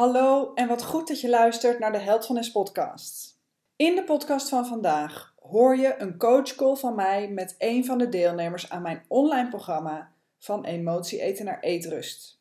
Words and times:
Hallo 0.00 0.52
en 0.54 0.68
wat 0.68 0.82
goed 0.82 1.08
dat 1.08 1.20
je 1.20 1.28
luistert 1.28 1.78
naar 1.78 1.92
de 1.92 1.98
Held 1.98 2.26
van 2.26 2.36
Es 2.36 2.50
podcast. 2.50 3.38
In 3.76 3.94
de 3.94 4.04
podcast 4.04 4.48
van 4.48 4.66
vandaag 4.66 5.34
hoor 5.40 5.76
je 5.76 5.94
een 5.98 6.18
coachcall 6.18 6.74
van 6.74 6.94
mij 6.94 7.28
met 7.28 7.54
een 7.58 7.84
van 7.84 7.98
de 7.98 8.08
deelnemers 8.08 8.70
aan 8.70 8.82
mijn 8.82 9.04
online 9.08 9.48
programma 9.48 10.12
Van 10.38 10.64
Emotie 10.64 11.20
Eten 11.20 11.44
naar 11.44 11.60
Eetrust. 11.60 12.40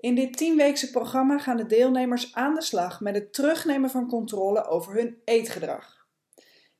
In 0.00 0.14
dit 0.14 0.36
tienweekse 0.36 0.90
programma 0.90 1.38
gaan 1.38 1.56
de 1.56 1.66
deelnemers 1.66 2.34
aan 2.34 2.54
de 2.54 2.62
slag 2.62 3.00
met 3.00 3.14
het 3.14 3.32
terugnemen 3.32 3.90
van 3.90 4.08
controle 4.08 4.66
over 4.66 4.94
hun 4.94 5.20
eetgedrag. 5.24 6.06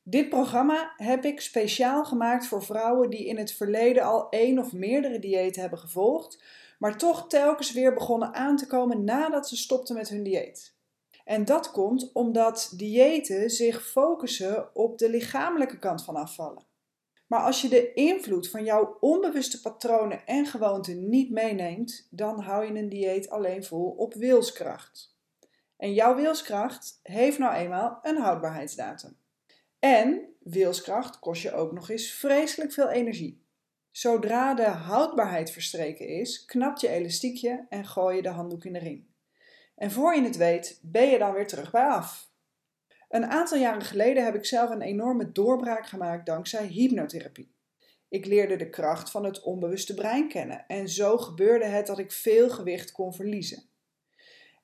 Dit 0.03 0.29
programma 0.29 0.93
heb 0.97 1.25
ik 1.25 1.41
speciaal 1.41 2.05
gemaakt 2.05 2.47
voor 2.47 2.63
vrouwen 2.63 3.09
die 3.09 3.25
in 3.25 3.37
het 3.37 3.53
verleden 3.53 4.03
al 4.03 4.29
één 4.29 4.59
of 4.59 4.73
meerdere 4.73 5.19
diëten 5.19 5.61
hebben 5.61 5.79
gevolgd, 5.79 6.43
maar 6.79 6.97
toch 6.97 7.27
telkens 7.27 7.71
weer 7.71 7.93
begonnen 7.93 8.33
aan 8.33 8.57
te 8.57 8.67
komen 8.67 9.03
nadat 9.03 9.47
ze 9.49 9.57
stopten 9.57 9.95
met 9.95 10.09
hun 10.09 10.23
dieet. 10.23 10.77
En 11.25 11.45
dat 11.45 11.71
komt 11.71 12.11
omdat 12.13 12.73
diëten 12.75 13.49
zich 13.49 13.87
focussen 13.87 14.75
op 14.75 14.97
de 14.97 15.09
lichamelijke 15.09 15.79
kant 15.79 16.03
van 16.03 16.15
afvallen. 16.15 16.67
Maar 17.27 17.41
als 17.41 17.61
je 17.61 17.69
de 17.69 17.93
invloed 17.93 18.49
van 18.49 18.63
jouw 18.63 18.97
onbewuste 18.99 19.61
patronen 19.61 20.25
en 20.25 20.45
gewoonten 20.45 21.09
niet 21.09 21.31
meeneemt, 21.31 22.07
dan 22.11 22.39
hou 22.39 22.65
je 22.65 22.79
een 22.79 22.89
dieet 22.89 23.29
alleen 23.29 23.63
vol 23.63 23.89
op 23.89 24.13
wilskracht. 24.13 25.17
En 25.77 25.93
jouw 25.93 26.15
wilskracht 26.15 26.99
heeft 27.03 27.37
nou 27.37 27.53
eenmaal 27.53 27.99
een 28.01 28.17
houdbaarheidsdatum. 28.17 29.17
En 29.79 30.35
wilskracht 30.39 31.19
kost 31.19 31.41
je 31.41 31.53
ook 31.53 31.71
nog 31.71 31.89
eens 31.89 32.11
vreselijk 32.11 32.71
veel 32.71 32.89
energie. 32.89 33.47
Zodra 33.91 34.53
de 34.53 34.67
houdbaarheid 34.67 35.51
verstreken 35.51 36.07
is, 36.07 36.45
knapt 36.45 36.81
je 36.81 36.87
elastiekje 36.87 37.65
en 37.69 37.85
gooi 37.85 38.15
je 38.15 38.21
de 38.21 38.29
handdoek 38.29 38.65
in 38.65 38.73
de 38.73 38.79
ring. 38.79 39.07
En 39.75 39.91
voor 39.91 40.15
je 40.15 40.21
het 40.21 40.37
weet, 40.37 40.79
ben 40.81 41.07
je 41.07 41.17
dan 41.17 41.33
weer 41.33 41.47
terug 41.47 41.71
bij 41.71 41.87
af. 41.87 42.31
Een 43.09 43.25
aantal 43.25 43.57
jaren 43.57 43.81
geleden 43.81 44.23
heb 44.23 44.35
ik 44.35 44.45
zelf 44.45 44.69
een 44.69 44.81
enorme 44.81 45.31
doorbraak 45.31 45.87
gemaakt 45.87 46.25
dankzij 46.25 46.67
hypnotherapie. 46.67 47.53
Ik 48.09 48.25
leerde 48.25 48.55
de 48.55 48.69
kracht 48.69 49.11
van 49.11 49.23
het 49.23 49.41
onbewuste 49.41 49.93
brein 49.93 50.27
kennen 50.27 50.65
en 50.67 50.89
zo 50.89 51.17
gebeurde 51.17 51.65
het 51.65 51.87
dat 51.87 51.99
ik 51.99 52.11
veel 52.11 52.49
gewicht 52.49 52.91
kon 52.91 53.13
verliezen. 53.13 53.63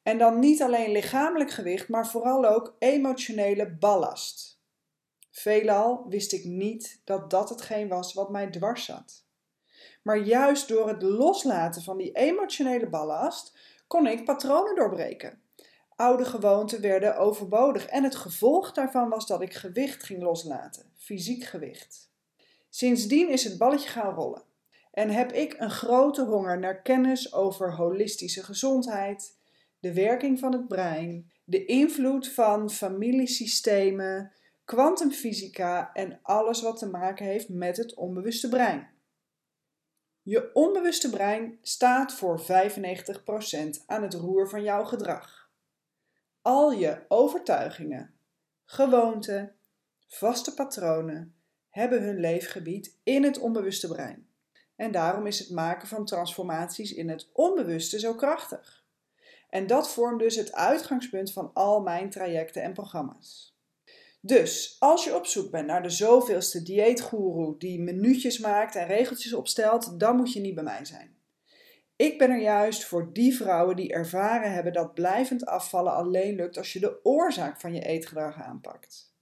En 0.04 0.18
dan 0.18 0.40
niet 0.40 0.62
alleen 0.62 0.92
lichamelijk 0.92 1.52
gewicht, 1.52 1.90
maar 1.90 2.08
vooral 2.08 2.46
ook 2.46 2.76
emotionele 2.80 3.72
ballast. 3.72 4.62
Veelal 5.32 6.06
wist 6.10 6.34
ik 6.34 6.44
niet 6.44 7.02
dat 7.04 7.30
dat 7.30 7.50
hetgeen 7.50 7.88
was 7.88 8.14
wat 8.14 8.30
mij 8.30 8.48
dwars 8.48 8.86
zat. 8.86 9.25
Maar 10.06 10.18
juist 10.18 10.68
door 10.68 10.88
het 10.88 11.02
loslaten 11.02 11.82
van 11.82 11.98
die 11.98 12.12
emotionele 12.12 12.88
ballast 12.88 13.58
kon 13.88 14.08
ik 14.08 14.26
patronen 14.26 14.76
doorbreken. 14.76 15.42
Oude 15.96 16.26
gewoonten 16.26 16.82
werden 16.82 17.18
overbodig 17.18 17.86
en 17.86 18.04
het 18.04 18.16
gevolg 18.16 18.72
daarvan 18.72 19.10
was 19.10 19.28
dat 19.28 19.42
ik 19.42 19.54
gewicht 19.54 20.04
ging 20.04 20.22
loslaten, 20.22 20.92
fysiek 20.98 21.44
gewicht. 21.44 22.12
Sindsdien 22.70 23.30
is 23.30 23.44
het 23.44 23.58
balletje 23.58 23.90
gaan 23.90 24.14
rollen 24.14 24.44
en 24.92 25.10
heb 25.10 25.32
ik 25.32 25.56
een 25.58 25.72
grote 25.72 26.24
honger 26.24 26.60
naar 26.60 26.82
kennis 26.82 27.34
over 27.34 27.76
holistische 27.76 28.44
gezondheid, 28.44 29.38
de 29.80 29.94
werking 29.94 30.40
van 30.40 30.52
het 30.52 30.68
brein, 30.68 31.32
de 31.44 31.66
invloed 31.66 32.30
van 32.30 32.70
familiesystemen, 32.70 34.32
kwantumfysica 34.66 35.94
en 35.94 36.20
alles 36.22 36.62
wat 36.62 36.78
te 36.78 36.90
maken 36.90 37.26
heeft 37.26 37.50
met 37.50 37.78
het 37.78 37.94
onbewuste 37.94 38.50
brein. 38.50 38.94
Je 40.28 40.54
onbewuste 40.54 41.10
brein 41.10 41.60
staat 41.62 42.14
voor 42.14 42.42
95% 42.42 42.46
aan 43.86 44.02
het 44.02 44.14
roer 44.14 44.50
van 44.50 44.64
jouw 44.64 44.84
gedrag. 44.84 45.50
Al 46.42 46.72
je 46.72 47.06
overtuigingen, 47.08 48.14
gewoonten, 48.66 49.56
vaste 50.08 50.54
patronen 50.54 51.36
hebben 51.70 52.04
hun 52.04 52.20
leefgebied 52.20 52.98
in 53.04 53.24
het 53.24 53.40
onbewuste 53.40 53.88
brein. 53.88 54.28
En 54.76 54.92
daarom 54.92 55.28
is 55.28 55.40
het 55.40 55.50
maken 55.50 55.88
van 55.88 56.06
transformaties 56.06 56.94
in 56.94 57.10
het 57.10 57.30
onbewuste 57.34 58.00
zo 58.00 58.16
krachtig. 58.16 58.86
En 59.50 59.68
dat 59.68 59.90
vormt 59.90 60.20
dus 60.20 60.36
het 60.36 60.54
uitgangspunt 60.54 61.32
van 61.32 61.52
al 61.54 61.82
mijn 61.82 62.10
trajecten 62.10 62.62
en 62.62 62.74
programma's. 62.74 63.55
Dus 64.26 64.76
als 64.80 65.04
je 65.04 65.16
op 65.16 65.26
zoek 65.26 65.52
bent 65.52 65.68
naar 65.68 65.84
de 65.84 65.90
zoveelste 65.90 66.64
dieetgoeroe 66.64 67.58
die 67.58 67.80
minuutjes 67.80 68.40
maakt 68.40 68.76
en 68.76 68.88
regeltjes 68.88 69.34
opstelt, 69.34 70.00
dan 70.00 70.16
moet 70.16 70.34
je 70.34 70.40
niet 70.40 70.56
bij 70.56 70.64
mij 70.64 70.86
zijn. 70.86 71.18
Ik 71.96 72.18
ben 72.18 72.30
er 72.30 72.42
juist 72.42 72.86
voor 72.86 73.14
die 73.14 73.36
vrouwen 73.36 73.76
die 73.76 73.92
ervaren 73.92 74.54
hebben 74.54 74.74
dat 74.74 74.94
blijvend 74.94 75.46
afvallen 75.46 75.94
alleen 75.94 76.36
lukt 76.36 76.58
als 76.58 76.74
je 76.74 76.80
de 76.80 77.00
oorzaak 77.04 77.60
van 77.60 77.74
je 77.74 77.82
eetgedrag 77.82 78.42
aanpakt. 78.42 79.14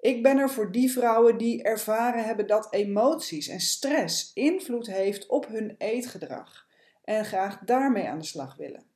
Ik 0.00 0.22
ben 0.22 0.38
er 0.38 0.50
voor 0.50 0.72
die 0.72 0.92
vrouwen 0.92 1.38
die 1.38 1.62
ervaren 1.62 2.24
hebben 2.24 2.46
dat 2.46 2.72
emoties 2.72 3.48
en 3.48 3.60
stress 3.60 4.30
invloed 4.34 4.86
heeft 4.86 5.26
op 5.26 5.46
hun 5.46 5.74
eetgedrag 5.78 6.66
en 7.04 7.24
graag 7.24 7.58
daarmee 7.58 8.08
aan 8.08 8.18
de 8.18 8.24
slag 8.24 8.56
willen. 8.56 8.86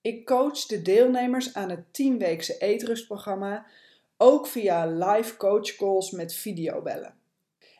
Ik 0.00 0.26
coach 0.26 0.66
de 0.66 0.82
deelnemers 0.82 1.54
aan 1.54 1.70
het 1.70 1.84
10-weekse 1.84 2.58
eetrustprogramma 2.58 3.66
ook 4.16 4.46
via 4.46 4.86
live 4.86 5.36
coach 5.36 5.76
calls 5.76 6.10
met 6.10 6.34
videobellen. 6.34 7.14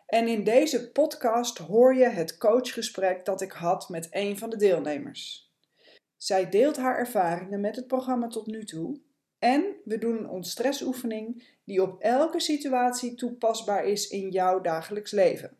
En 0.06 0.28
in 0.28 0.44
deze 0.44 0.90
podcast 0.90 1.58
hoor 1.58 1.94
je 1.94 2.08
het 2.08 2.36
coachgesprek 2.36 3.24
dat 3.24 3.40
ik 3.40 3.52
had 3.52 3.88
met 3.88 4.08
een 4.10 4.38
van 4.38 4.50
de 4.50 4.56
deelnemers. 4.56 5.50
Zij 6.16 6.48
deelt 6.48 6.76
haar 6.76 6.98
ervaringen 6.98 7.60
met 7.60 7.76
het 7.76 7.86
programma 7.86 8.26
tot 8.26 8.46
nu 8.46 8.64
toe 8.64 9.00
en 9.38 9.64
we 9.84 9.98
doen 9.98 10.18
een 10.18 10.28
ontstressoefening 10.28 11.44
die 11.64 11.82
op 11.82 12.00
elke 12.00 12.40
situatie 12.40 13.14
toepasbaar 13.14 13.84
is 13.84 14.08
in 14.08 14.30
jouw 14.30 14.60
dagelijks 14.60 15.10
leven. 15.10 15.56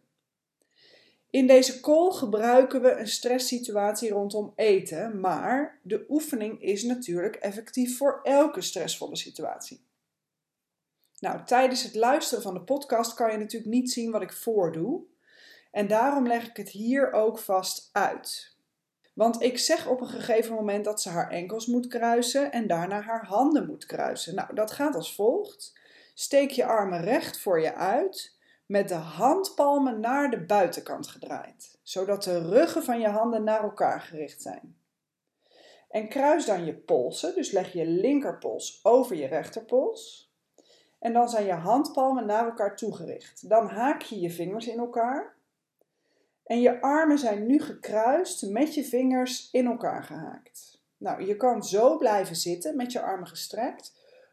In 1.30 1.46
deze 1.46 1.80
call 1.80 2.10
gebruiken 2.10 2.82
we 2.82 2.90
een 2.90 3.08
stresssituatie 3.08 4.10
rondom 4.10 4.52
eten, 4.56 5.20
maar 5.20 5.78
de 5.82 6.04
oefening 6.08 6.62
is 6.62 6.82
natuurlijk 6.82 7.36
effectief 7.36 7.96
voor 7.96 8.20
elke 8.22 8.60
stressvolle 8.60 9.16
situatie. 9.16 9.80
Nou, 11.22 11.44
tijdens 11.44 11.82
het 11.82 11.94
luisteren 11.94 12.42
van 12.42 12.54
de 12.54 12.62
podcast 12.62 13.14
kan 13.14 13.30
je 13.32 13.38
natuurlijk 13.38 13.72
niet 13.72 13.92
zien 13.92 14.10
wat 14.10 14.22
ik 14.22 14.32
voordoe. 14.32 15.02
En 15.70 15.86
daarom 15.86 16.26
leg 16.26 16.48
ik 16.48 16.56
het 16.56 16.68
hier 16.68 17.12
ook 17.12 17.38
vast 17.38 17.88
uit. 17.92 18.56
Want 19.14 19.42
ik 19.42 19.58
zeg 19.58 19.86
op 19.86 20.00
een 20.00 20.08
gegeven 20.08 20.54
moment 20.54 20.84
dat 20.84 21.02
ze 21.02 21.08
haar 21.08 21.30
enkels 21.30 21.66
moet 21.66 21.86
kruisen 21.86 22.52
en 22.52 22.66
daarna 22.66 23.00
haar 23.00 23.26
handen 23.26 23.66
moet 23.66 23.86
kruisen. 23.86 24.34
Nou, 24.34 24.54
dat 24.54 24.70
gaat 24.70 24.94
als 24.94 25.14
volgt. 25.14 25.78
Steek 26.14 26.50
je 26.50 26.64
armen 26.64 27.00
recht 27.00 27.40
voor 27.40 27.60
je 27.60 27.74
uit, 27.74 28.38
met 28.66 28.88
de 28.88 28.94
handpalmen 28.94 30.00
naar 30.00 30.30
de 30.30 30.44
buitenkant 30.44 31.06
gedraaid, 31.06 31.78
zodat 31.82 32.22
de 32.22 32.48
ruggen 32.48 32.82
van 32.82 33.00
je 33.00 33.08
handen 33.08 33.44
naar 33.44 33.62
elkaar 33.62 34.00
gericht 34.00 34.42
zijn. 34.42 34.76
En 35.88 36.08
kruis 36.08 36.46
dan 36.46 36.64
je 36.64 36.74
polsen, 36.74 37.34
dus 37.34 37.50
leg 37.50 37.72
je 37.72 37.86
linkerpols 37.86 38.80
over 38.82 39.16
je 39.16 39.26
rechterpols. 39.26 40.31
En 41.02 41.12
dan 41.12 41.28
zijn 41.28 41.46
je 41.46 41.52
handpalmen 41.52 42.26
naar 42.26 42.44
elkaar 42.44 42.76
toegericht. 42.76 43.48
Dan 43.48 43.68
haak 43.68 44.02
je 44.02 44.20
je 44.20 44.30
vingers 44.30 44.66
in 44.66 44.78
elkaar. 44.78 45.34
En 46.44 46.60
je 46.60 46.80
armen 46.80 47.18
zijn 47.18 47.46
nu 47.46 47.60
gekruist 47.60 48.46
met 48.46 48.74
je 48.74 48.84
vingers 48.84 49.48
in 49.50 49.66
elkaar 49.66 50.02
gehaakt. 50.02 50.80
Nou, 50.96 51.26
je 51.26 51.36
kan 51.36 51.62
zo 51.64 51.96
blijven 51.96 52.36
zitten 52.36 52.76
met 52.76 52.92
je 52.92 53.00
armen 53.00 53.26
gestrekt. 53.26 53.92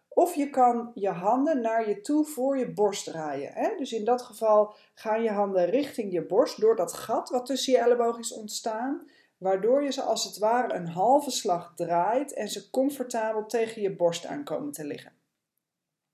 Of 0.10 0.36
je 0.36 0.50
kan 0.50 0.92
je 0.94 1.10
handen 1.10 1.62
naar 1.62 1.90
je 1.90 2.02
toe 2.02 2.26
voor 2.26 2.58
je 2.58 2.72
borst 2.72 3.06
draaien. 3.06 3.54
Hè? 3.54 3.76
Dus 3.78 3.94
in 3.94 4.06
dat 4.06 4.22
geval 4.22 4.74
gaan 4.94 5.24
je 5.24 5.32
handen 5.32 5.70
richting 5.70 6.12
je 6.12 6.26
borst 6.26 6.62
door 6.62 6.76
dat 6.76 6.94
gat 6.94 7.30
wat 7.30 7.46
tussen 7.46 7.74
je 7.74 7.80
elleboog 7.80 8.20
is 8.20 8.34
ontstaan. 8.34 9.10
Waardoor 9.38 9.84
je 9.84 9.92
ze 9.92 10.02
als 10.02 10.24
het 10.24 10.38
ware 10.38 10.74
een 10.74 10.88
halve 10.88 11.32
slag 11.32 11.74
draait 11.76 12.34
en 12.34 12.48
ze 12.48 12.70
comfortabel 12.70 13.46
tegen 13.46 13.82
je 13.82 13.96
borst 13.96 14.26
aankomen 14.26 14.72
te 14.72 14.86
liggen. 14.86 15.19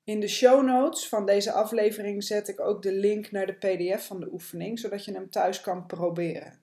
In 0.06 0.20
de 0.20 0.28
show 0.28 0.66
notes 0.66 1.08
van 1.08 1.26
deze 1.26 1.52
aflevering 1.52 2.24
zet 2.24 2.48
ik 2.48 2.60
ook 2.60 2.82
de 2.82 2.92
link 2.92 3.32
naar 3.32 3.46
de 3.46 3.54
PDF 3.54 4.06
van 4.06 4.20
de 4.20 4.32
oefening, 4.32 4.80
zodat 4.80 5.06
je 5.06 5.14
hem 5.14 5.30
thuis 5.30 5.62
kan 5.62 5.86
proberen. 5.86 6.62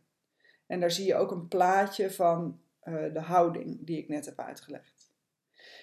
En 0.67 0.81
daar 0.81 0.91
zie 0.91 1.07
je 1.07 1.15
ook 1.15 1.31
een 1.31 1.49
plaatje 1.49 2.11
van 2.11 2.61
uh, 2.85 3.13
de 3.13 3.21
houding 3.21 3.87
die 3.87 3.99
ik 3.99 4.09
net 4.09 4.25
heb 4.25 4.41
uitgelegd. 4.41 5.11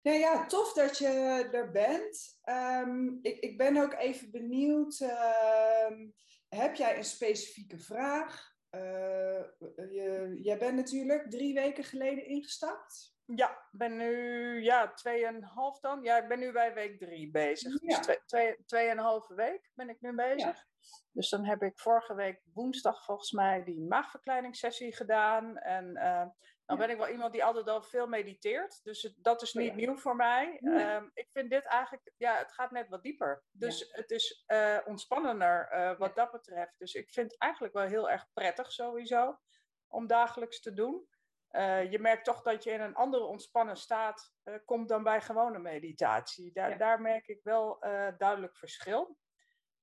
Ja, 0.00 0.12
ja, 0.12 0.46
tof 0.46 0.72
dat 0.72 0.98
je 0.98 1.08
er 1.52 1.70
bent. 1.70 2.38
Ehm, 2.42 3.08
ik, 3.22 3.38
ik 3.38 3.58
ben 3.58 3.76
ook 3.76 3.94
even 3.94 4.30
benieuwd. 4.30 5.00
Ehm, 5.00 6.08
heb 6.48 6.74
jij 6.74 6.96
een 6.96 7.04
specifieke 7.04 7.78
vraag 7.78 8.56
uh, 8.70 9.42
je, 9.90 10.38
jij 10.42 10.58
bent 10.58 10.76
natuurlijk 10.76 11.30
drie 11.30 11.54
weken 11.54 11.84
geleden 11.84 12.26
ingestapt. 12.26 13.16
Ja, 13.24 13.50
ik 13.50 13.78
ben 13.78 13.96
nu, 13.96 14.62
ja, 14.62 14.92
tweeënhalf 14.92 15.80
dan. 15.80 16.02
Ja, 16.02 16.22
ik 16.22 16.28
ben 16.28 16.38
nu 16.38 16.52
bij 16.52 16.74
week 16.74 16.98
drie 16.98 17.30
bezig. 17.30 17.80
Dus 17.80 17.98
twee, 17.98 18.18
twee, 18.26 18.56
tweeënhalve 18.66 19.34
week 19.34 19.70
ben 19.74 19.88
ik 19.88 20.00
nu 20.00 20.14
bezig. 20.14 20.66
Dus 21.12 21.28
dan 21.28 21.44
heb 21.44 21.62
ik 21.62 21.78
vorige 21.78 22.14
week 22.14 22.40
woensdag 22.52 23.04
volgens 23.04 23.32
mij 23.32 23.64
die 23.64 23.80
maagverkleiningssessie 23.80 24.96
gedaan. 24.96 25.56
En 25.56 25.96
uh, 25.96 26.26
dan 26.68 26.78
ben 26.78 26.90
ik 26.90 26.96
wel 26.96 27.08
iemand 27.08 27.32
die 27.32 27.44
altijd 27.44 27.68
al 27.68 27.82
veel 27.82 28.06
mediteert. 28.06 28.84
Dus 28.84 29.14
dat 29.16 29.42
is 29.42 29.52
niet 29.52 29.74
nieuw 29.74 29.96
voor 29.96 30.16
mij. 30.16 30.60
Um, 30.62 31.10
ik 31.14 31.28
vind 31.32 31.50
dit 31.50 31.64
eigenlijk, 31.64 32.12
ja, 32.16 32.36
het 32.36 32.52
gaat 32.52 32.70
net 32.70 32.88
wat 32.88 33.02
dieper. 33.02 33.44
Dus 33.50 33.88
het 33.90 34.10
is 34.10 34.44
uh, 34.46 34.78
ontspannender 34.84 35.68
uh, 35.72 35.98
wat 35.98 36.16
dat 36.16 36.30
betreft. 36.30 36.78
Dus 36.78 36.94
ik 36.94 37.10
vind 37.10 37.30
het 37.30 37.40
eigenlijk 37.40 37.74
wel 37.74 37.86
heel 37.86 38.10
erg 38.10 38.26
prettig 38.32 38.72
sowieso 38.72 39.38
om 39.86 40.06
dagelijks 40.06 40.60
te 40.60 40.72
doen. 40.72 41.08
Uh, 41.50 41.90
je 41.90 41.98
merkt 41.98 42.24
toch 42.24 42.42
dat 42.42 42.64
je 42.64 42.70
in 42.70 42.80
een 42.80 42.94
andere 42.94 43.24
ontspannen 43.24 43.76
staat 43.76 44.32
komt 44.64 44.88
dan 44.88 45.02
bij 45.02 45.20
gewone 45.20 45.58
meditatie. 45.58 46.52
Daar, 46.52 46.78
daar 46.78 47.00
merk 47.00 47.26
ik 47.26 47.40
wel 47.42 47.78
duidelijk 48.18 48.56
verschil. 48.56 49.18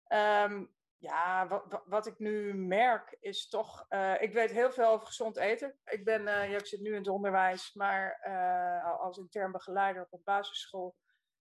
Um, 0.08 0.75
ja, 1.06 1.48
wat, 1.48 1.84
wat, 1.86 2.08
ik 2.08 2.20
nu 2.20 2.54
merk 2.54 3.18
is 3.20 3.48
toch. 3.48 3.86
ik 4.20 4.34
weet 4.34 4.52
heel 4.52 4.72
veel 4.72 4.88
over 4.88 5.08
gezond 5.08 5.38
eten. 5.38 5.80
Ik, 5.86 6.06
ben, 6.06 6.24
ja, 6.24 6.42
ik 6.42 6.66
zit 6.66 6.82
nu 6.82 6.90
in 6.90 6.98
het 6.98 7.08
onderwijs, 7.08 7.74
maar 7.74 8.20
als 9.00 9.18
intern 9.18 9.52
begeleider 9.52 10.02
op 10.02 10.14
een 10.14 10.22
basisschool. 10.24 10.96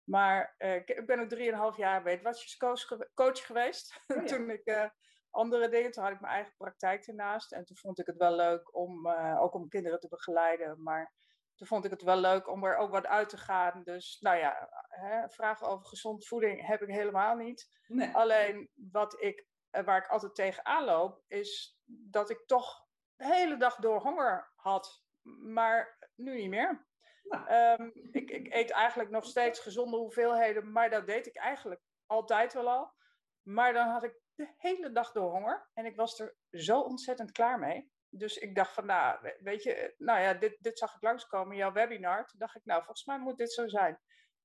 Maar 0.04 0.56
ik, 0.58 0.90
ik, 0.90 1.06
ben 1.06 1.20
ook 1.20 1.74
3,5 1.74 1.78
jaar 1.78 2.04
weetwatcherscoach 2.04 2.88
coach 3.14 3.46
geweest. 3.46 3.94
Oh, 4.08 4.18
ja. 4.18 4.24
Toen 4.26 4.50
ik 4.50 4.92
andere 5.34 5.70
dingen. 5.70 5.92
Toen 5.92 6.04
had 6.04 6.14
ik 6.14 6.20
mijn 6.20 6.34
eigen 6.34 6.54
praktijk 6.58 7.08
ernaast. 7.08 7.52
En 7.52 7.66
toen 7.66 7.78
vond 7.78 8.00
ik 8.00 8.06
het 8.06 8.18
wel 8.18 8.36
leuk 8.36 8.76
om 8.76 9.08
uh, 9.08 9.42
ook 9.42 9.54
om 9.54 9.68
kinderen 9.68 10.00
te 10.00 10.08
begeleiden. 10.08 10.84
Maar 10.84 11.14
toen 11.56 11.68
vond 11.68 11.86
ik 11.86 11.92
het 11.92 12.02
wel 12.02 12.18
leuk 12.18 12.50
om 12.50 12.64
er 12.64 12.78
ook 12.78 12.92
wat 12.92 13.06
uit 13.06 13.30
te 13.30 13.38
gaan. 13.38 13.84
Dus 13.84 14.20
nou 14.20 14.38
ja, 14.38 14.70
hè, 14.90 15.30
vragen 15.30 15.68
over 15.68 15.86
gezond 15.86 16.28
voeding 16.28 16.68
heb 16.68 16.82
ik 16.82 16.90
helemaal 16.90 17.36
niet. 17.36 17.82
Nee. 17.88 18.16
Alleen 18.16 18.70
wat 18.92 19.22
ik, 19.22 19.48
eh, 19.70 19.84
waar 19.84 19.98
ik 19.98 20.08
altijd 20.08 20.36
tegenaan 20.36 20.84
loop, 20.84 21.24
is 21.28 21.80
dat 21.86 22.30
ik 22.30 22.44
toch 22.46 22.86
de 23.16 23.26
hele 23.26 23.58
dag 23.58 23.76
door 23.76 24.02
honger 24.02 24.52
had. 24.56 25.04
Maar 25.42 26.10
nu 26.16 26.36
niet 26.36 26.50
meer. 26.50 26.88
Nou. 27.24 27.82
Um, 27.82 27.92
ik, 28.12 28.30
ik 28.30 28.54
eet 28.54 28.72
eigenlijk 28.72 29.10
nog 29.10 29.26
steeds 29.26 29.60
gezonde 29.60 29.98
hoeveelheden, 29.98 30.72
maar 30.72 30.90
dat 30.90 31.08
deed 31.08 31.28
ik 31.28 31.36
eigenlijk 31.38 31.82
altijd 32.06 32.54
wel 32.54 32.70
al. 32.70 32.94
Maar 33.42 33.74
dan 33.74 33.88
had 33.88 34.04
ik 34.04 34.22
de 34.36 34.54
hele 34.58 34.92
dag 34.92 35.12
door 35.12 35.32
honger. 35.32 35.70
En 35.74 35.86
ik 35.86 35.96
was 35.96 36.20
er 36.20 36.36
zo 36.52 36.80
ontzettend 36.80 37.32
klaar 37.32 37.60
mee. 37.60 37.92
Dus 38.16 38.38
ik 38.38 38.56
dacht 38.56 38.74
van, 38.74 38.86
nou, 38.86 39.34
weet 39.40 39.64
je, 39.64 39.94
nou 39.98 40.20
ja, 40.22 40.34
dit, 40.34 40.58
dit 40.60 40.78
zag 40.78 40.96
ik 40.96 41.02
langskomen 41.02 41.52
in 41.52 41.58
jouw 41.58 41.72
webinar. 41.72 42.28
Toen 42.28 42.40
dacht 42.40 42.56
ik, 42.56 42.66
nou, 42.66 42.84
volgens 42.84 43.06
mij 43.06 43.20
moet 43.20 43.38
dit 43.38 43.54
zo 43.54 43.68
zijn. 43.68 44.00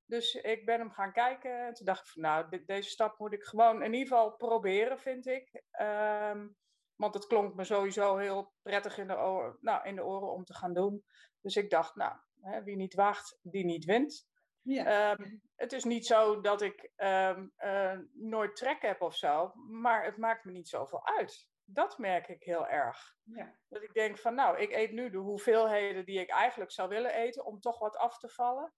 Dus 0.05 0.35
ik 0.35 0.67
ben 0.67 0.79
hem 0.79 0.91
gaan 0.91 1.12
kijken. 1.12 1.67
En 1.67 1.75
toen 1.75 1.87
dacht 1.87 2.00
ik 2.06 2.12
van, 2.12 2.23
nou, 2.23 2.49
dit, 2.49 2.67
deze 2.67 2.88
stap 2.88 3.19
moet 3.19 3.32
ik 3.32 3.43
gewoon 3.43 3.82
in 3.82 3.93
ieder 3.93 4.09
geval 4.09 4.37
proberen, 4.37 4.99
vind 4.99 5.26
ik. 5.26 5.62
Um, 5.81 6.56
want 6.97 7.15
het 7.15 7.26
klonk 7.26 7.55
me 7.55 7.65
sowieso 7.65 8.17
heel 8.17 8.53
prettig 8.62 8.99
in 8.99 9.06
de, 9.06 9.17
oren, 9.17 9.56
nou, 9.61 9.88
in 9.88 9.94
de 9.94 10.05
oren 10.05 10.32
om 10.32 10.44
te 10.44 10.55
gaan 10.55 10.75
doen. 10.75 11.05
Dus 11.41 11.56
ik 11.56 11.70
dacht, 11.70 11.97
nou, 11.97 12.17
hè, 12.41 12.62
wie 12.62 12.76
niet 12.76 12.94
waagt, 12.94 13.38
die 13.43 13.65
niet 13.65 13.85
wint. 13.85 14.29
Ja. 14.62 15.11
Um, 15.11 15.43
het 15.56 15.73
is 15.73 15.85
niet 15.85 16.06
zo 16.06 16.41
dat 16.41 16.62
ik 16.62 16.91
um, 16.97 17.53
uh, 17.59 17.99
nooit 18.12 18.56
trek 18.56 18.82
heb 18.82 19.00
of 19.00 19.17
zo, 19.17 19.53
maar 19.55 20.05
het 20.05 20.17
maakt 20.17 20.44
me 20.44 20.53
niet 20.53 20.69
zoveel 20.69 21.06
uit. 21.06 21.49
Dat 21.70 21.99
merk 21.99 22.29
ik 22.29 22.43
heel 22.43 22.67
erg. 22.67 23.17
Ja. 23.23 23.59
Dat 23.69 23.82
ik 23.82 23.94
denk 23.94 24.19
van, 24.19 24.35
nou, 24.35 24.59
ik 24.59 24.73
eet 24.73 24.93
nu 24.93 25.11
de 25.11 25.19
hoeveelheden 25.19 26.05
die 26.05 26.20
ik 26.20 26.31
eigenlijk 26.31 26.70
zou 26.70 26.88
willen 26.88 27.15
eten 27.15 27.44
om 27.44 27.61
toch 27.61 27.79
wat 27.79 27.97
af 27.97 28.19
te 28.19 28.29
vallen. 28.29 28.73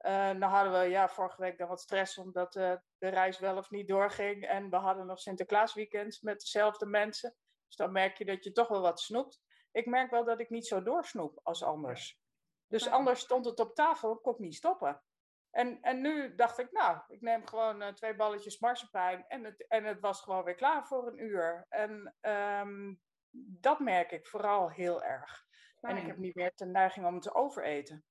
Uh, 0.00 0.26
dan 0.26 0.42
hadden 0.42 0.80
we 0.80 0.88
ja, 0.88 1.08
vorige 1.08 1.40
week 1.40 1.58
dan 1.58 1.68
wat 1.68 1.80
stress 1.80 2.18
omdat 2.18 2.56
uh, 2.56 2.74
de 2.98 3.08
reis 3.08 3.38
wel 3.38 3.56
of 3.56 3.70
niet 3.70 3.88
doorging. 3.88 4.46
En 4.46 4.70
we 4.70 4.76
hadden 4.76 5.06
nog 5.06 5.18
Sinterklaasweekend 5.18 6.22
met 6.22 6.40
dezelfde 6.40 6.86
mensen. 6.86 7.34
Dus 7.66 7.76
dan 7.76 7.92
merk 7.92 8.18
je 8.18 8.24
dat 8.24 8.44
je 8.44 8.52
toch 8.52 8.68
wel 8.68 8.80
wat 8.80 9.00
snoept. 9.00 9.40
Ik 9.72 9.86
merk 9.86 10.10
wel 10.10 10.24
dat 10.24 10.40
ik 10.40 10.50
niet 10.50 10.66
zo 10.66 10.82
doorsnoep 10.82 11.40
als 11.42 11.62
anders. 11.62 12.20
Dus 12.66 12.88
anders 12.88 13.20
stond 13.20 13.44
het 13.44 13.60
op 13.60 13.74
tafel, 13.74 14.18
kon 14.18 14.32
ik 14.32 14.38
niet 14.38 14.54
stoppen. 14.54 15.02
En, 15.58 15.78
en 15.82 16.00
nu 16.00 16.34
dacht 16.34 16.58
ik, 16.58 16.72
nou, 16.72 16.98
ik 17.08 17.20
neem 17.20 17.46
gewoon 17.46 17.82
uh, 17.82 17.88
twee 17.88 18.14
balletjes 18.14 18.58
marsepein 18.58 19.24
en 19.28 19.44
het, 19.44 19.66
en 19.68 19.84
het 19.84 20.00
was 20.00 20.20
gewoon 20.20 20.44
weer 20.44 20.54
klaar 20.54 20.86
voor 20.86 21.06
een 21.06 21.22
uur. 21.22 21.66
En 21.68 22.14
um, 22.60 23.00
dat 23.60 23.78
merk 23.78 24.12
ik 24.12 24.26
vooral 24.26 24.70
heel 24.70 25.02
erg. 25.02 25.46
En 25.80 25.96
ik 25.96 26.06
heb 26.06 26.16
niet 26.16 26.34
meer 26.34 26.52
de 26.54 26.66
neiging 26.66 27.06
om 27.06 27.20
te 27.20 27.34
overeten. 27.34 28.04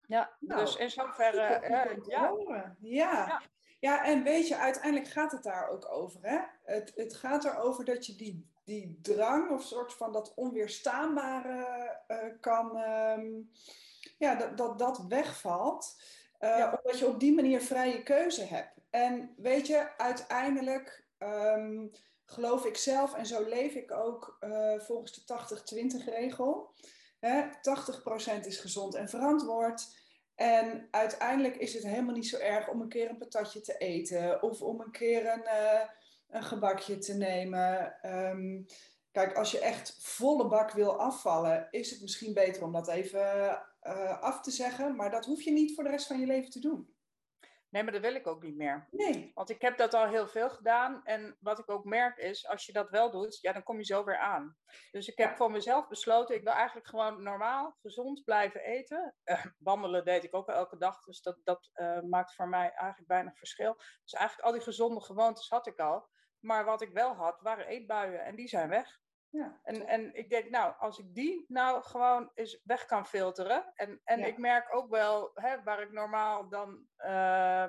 Ja, 0.00 0.36
nou, 0.40 0.60
dus 0.60 0.76
in 0.76 0.90
zoverre. 0.90 1.60
Uh, 1.62 2.06
ja. 2.06 2.34
ja. 2.48 2.76
Ja. 2.80 3.42
ja, 3.78 4.04
en 4.04 4.22
weet 4.22 4.48
je, 4.48 4.56
uiteindelijk 4.56 5.08
gaat 5.08 5.32
het 5.32 5.42
daar 5.42 5.68
ook 5.68 5.92
over. 5.92 6.20
Hè? 6.22 6.38
Het, 6.64 6.92
het 6.94 7.16
gaat 7.16 7.44
erover 7.44 7.84
dat 7.84 8.06
je 8.06 8.14
die, 8.14 8.50
die 8.64 8.98
drang 9.02 9.50
of 9.50 9.62
soort 9.62 9.94
van 9.94 10.12
dat 10.12 10.34
onweerstaanbare 10.34 12.00
uh, 12.08 12.40
kan. 12.40 12.76
Um, 12.76 13.50
ja, 14.18 14.34
dat, 14.34 14.56
dat 14.56 14.78
dat 14.78 15.06
wegvalt. 15.08 15.96
Uh, 16.40 16.58
ja. 16.58 16.80
Omdat 16.82 16.98
je 16.98 17.06
op 17.06 17.20
die 17.20 17.34
manier 17.34 17.60
vrije 17.60 18.02
keuze 18.02 18.44
hebt. 18.44 18.74
En 18.90 19.34
weet 19.36 19.66
je, 19.66 19.96
uiteindelijk 19.96 21.06
um, 21.18 21.90
geloof 22.24 22.64
ik 22.64 22.76
zelf, 22.76 23.14
en 23.14 23.26
zo 23.26 23.48
leef 23.48 23.74
ik 23.74 23.92
ook 23.92 24.36
uh, 24.40 24.80
volgens 24.80 25.24
de 25.24 26.00
80-20 26.00 26.04
regel. 26.04 26.74
Hè, 27.18 27.44
80% 28.42 28.46
is 28.46 28.58
gezond 28.58 28.94
en 28.94 29.08
verantwoord. 29.08 30.04
En 30.34 30.88
uiteindelijk 30.90 31.56
is 31.56 31.74
het 31.74 31.82
helemaal 31.82 32.14
niet 32.14 32.28
zo 32.28 32.38
erg 32.38 32.68
om 32.68 32.80
een 32.80 32.88
keer 32.88 33.10
een 33.10 33.18
patatje 33.18 33.60
te 33.60 33.76
eten. 33.78 34.42
Of 34.42 34.62
om 34.62 34.80
een 34.80 34.90
keer 34.90 35.26
een, 35.26 35.42
uh, 35.44 35.80
een 36.28 36.42
gebakje 36.42 36.98
te 36.98 37.14
nemen. 37.14 37.96
Um, 38.02 38.66
kijk, 39.12 39.36
als 39.36 39.50
je 39.50 39.58
echt 39.58 39.96
volle 40.00 40.48
bak 40.48 40.70
wil 40.70 41.00
afvallen, 41.00 41.68
is 41.70 41.90
het 41.90 42.00
misschien 42.00 42.34
beter 42.34 42.62
om 42.62 42.72
dat 42.72 42.88
even 42.88 43.60
uh, 43.86 44.22
af 44.22 44.40
te 44.40 44.50
zeggen. 44.50 44.96
Maar 44.96 45.10
dat 45.10 45.24
hoef 45.24 45.42
je 45.42 45.52
niet 45.52 45.74
voor 45.74 45.84
de 45.84 45.90
rest 45.90 46.06
van 46.06 46.20
je 46.20 46.26
leven 46.26 46.50
te 46.50 46.60
doen. 46.60 46.94
Nee, 47.70 47.82
maar 47.82 47.92
dat 47.92 48.02
wil 48.02 48.14
ik 48.14 48.26
ook 48.26 48.42
niet 48.42 48.56
meer. 48.56 48.88
Nee. 48.90 49.30
Want 49.34 49.50
ik 49.50 49.60
heb 49.60 49.76
dat 49.76 49.94
al 49.94 50.08
heel 50.08 50.28
veel 50.28 50.50
gedaan. 50.50 51.04
En 51.04 51.36
wat 51.40 51.58
ik 51.58 51.70
ook 51.70 51.84
merk 51.84 52.16
is, 52.16 52.48
als 52.48 52.66
je 52.66 52.72
dat 52.72 52.90
wel 52.90 53.10
doet, 53.10 53.38
ja, 53.40 53.52
dan 53.52 53.62
kom 53.62 53.78
je 53.78 53.84
zo 53.84 54.04
weer 54.04 54.18
aan. 54.18 54.56
Dus 54.90 55.08
ik 55.08 55.18
heb 55.18 55.30
ja. 55.30 55.36
voor 55.36 55.50
mezelf 55.50 55.88
besloten, 55.88 56.34
ik 56.34 56.42
wil 56.42 56.52
eigenlijk 56.52 56.86
gewoon 56.86 57.22
normaal, 57.22 57.76
gezond 57.80 58.24
blijven 58.24 58.60
eten. 58.60 59.14
Uh, 59.24 59.44
wandelen 59.58 60.04
deed 60.04 60.24
ik 60.24 60.34
ook 60.34 60.48
elke 60.48 60.76
dag, 60.76 61.04
dus 61.04 61.22
dat, 61.22 61.40
dat 61.44 61.70
uh, 61.74 62.00
maakt 62.00 62.34
voor 62.34 62.48
mij 62.48 62.70
eigenlijk 62.70 63.08
weinig 63.10 63.38
verschil. 63.38 63.74
Dus 64.02 64.12
eigenlijk 64.12 64.48
al 64.48 64.54
die 64.54 64.62
gezonde 64.62 65.00
gewoontes 65.00 65.48
had 65.48 65.66
ik 65.66 65.78
al. 65.78 66.08
Maar 66.40 66.64
wat 66.64 66.82
ik 66.82 66.92
wel 66.92 67.14
had, 67.14 67.40
waren 67.40 67.66
eetbuien 67.66 68.24
en 68.24 68.36
die 68.36 68.48
zijn 68.48 68.68
weg. 68.68 68.98
Ja. 69.30 69.60
En, 69.62 69.86
en 69.86 70.14
ik 70.14 70.30
denk, 70.30 70.50
nou, 70.50 70.74
als 70.78 70.98
ik 70.98 71.14
die 71.14 71.44
nou 71.48 71.82
gewoon 71.82 72.30
eens 72.34 72.60
weg 72.64 72.84
kan 72.84 73.06
filteren. 73.06 73.72
En, 73.74 74.00
en 74.04 74.18
ja. 74.18 74.26
ik 74.26 74.38
merk 74.38 74.74
ook 74.74 74.90
wel, 74.90 75.30
hè, 75.34 75.62
waar 75.62 75.82
ik 75.82 75.92
normaal 75.92 76.48
dan. 76.48 76.86
Uh, 76.98 77.08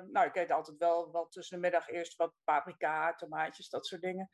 nou, 0.06 0.26
ik 0.26 0.36
eet 0.36 0.50
altijd 0.50 0.78
wel, 0.78 1.12
wel 1.12 1.28
tussen 1.28 1.56
de 1.56 1.62
middag 1.62 1.88
eerst 1.88 2.16
wat 2.16 2.34
paprika, 2.44 3.14
tomaatjes, 3.14 3.68
dat 3.68 3.86
soort 3.86 4.02
dingen. 4.02 4.30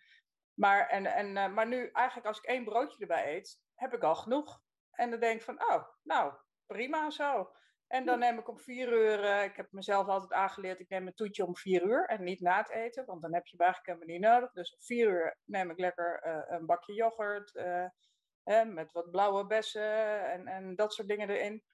Maar, 0.54 0.88
en, 0.88 1.06
en, 1.06 1.36
uh, 1.36 1.48
maar 1.48 1.66
nu, 1.66 1.90
eigenlijk 1.92 2.26
als 2.26 2.38
ik 2.38 2.44
één 2.44 2.64
broodje 2.64 3.00
erbij 3.00 3.36
eet, 3.36 3.60
heb 3.74 3.94
ik 3.94 4.02
al 4.02 4.14
genoeg. 4.14 4.62
En 4.90 5.10
dan 5.10 5.20
denk 5.20 5.36
ik 5.36 5.44
van, 5.44 5.62
oh, 5.62 5.84
nou, 6.02 6.34
prima 6.66 7.10
zo. 7.10 7.52
En 7.94 8.04
dan 8.04 8.18
neem 8.18 8.38
ik 8.38 8.48
om 8.48 8.58
vier 8.58 8.92
uur, 8.92 9.24
uh, 9.24 9.44
ik 9.44 9.56
heb 9.56 9.72
mezelf 9.72 10.06
altijd 10.06 10.32
aangeleerd, 10.32 10.80
ik 10.80 10.88
neem 10.88 11.06
een 11.06 11.14
toetje 11.14 11.46
om 11.46 11.56
vier 11.56 11.82
uur 11.82 12.06
en 12.06 12.24
niet 12.24 12.40
na 12.40 12.56
het 12.56 12.70
eten, 12.70 13.04
want 13.04 13.22
dan 13.22 13.34
heb 13.34 13.46
je 13.46 13.58
eigenlijk 13.58 13.86
helemaal 13.86 14.16
niet 14.16 14.30
nodig. 14.30 14.52
Dus 14.52 14.72
om 14.72 14.80
vier 14.80 15.08
uur 15.08 15.38
neem 15.44 15.70
ik 15.70 15.78
lekker 15.78 16.26
uh, 16.26 16.42
een 16.58 16.66
bakje 16.66 16.92
yoghurt 16.92 17.54
uh, 17.54 18.64
met 18.64 18.92
wat 18.92 19.10
blauwe 19.10 19.46
bessen 19.46 20.30
en, 20.30 20.46
en 20.46 20.74
dat 20.74 20.92
soort 20.92 21.08
dingen 21.08 21.30
erin. 21.30 21.64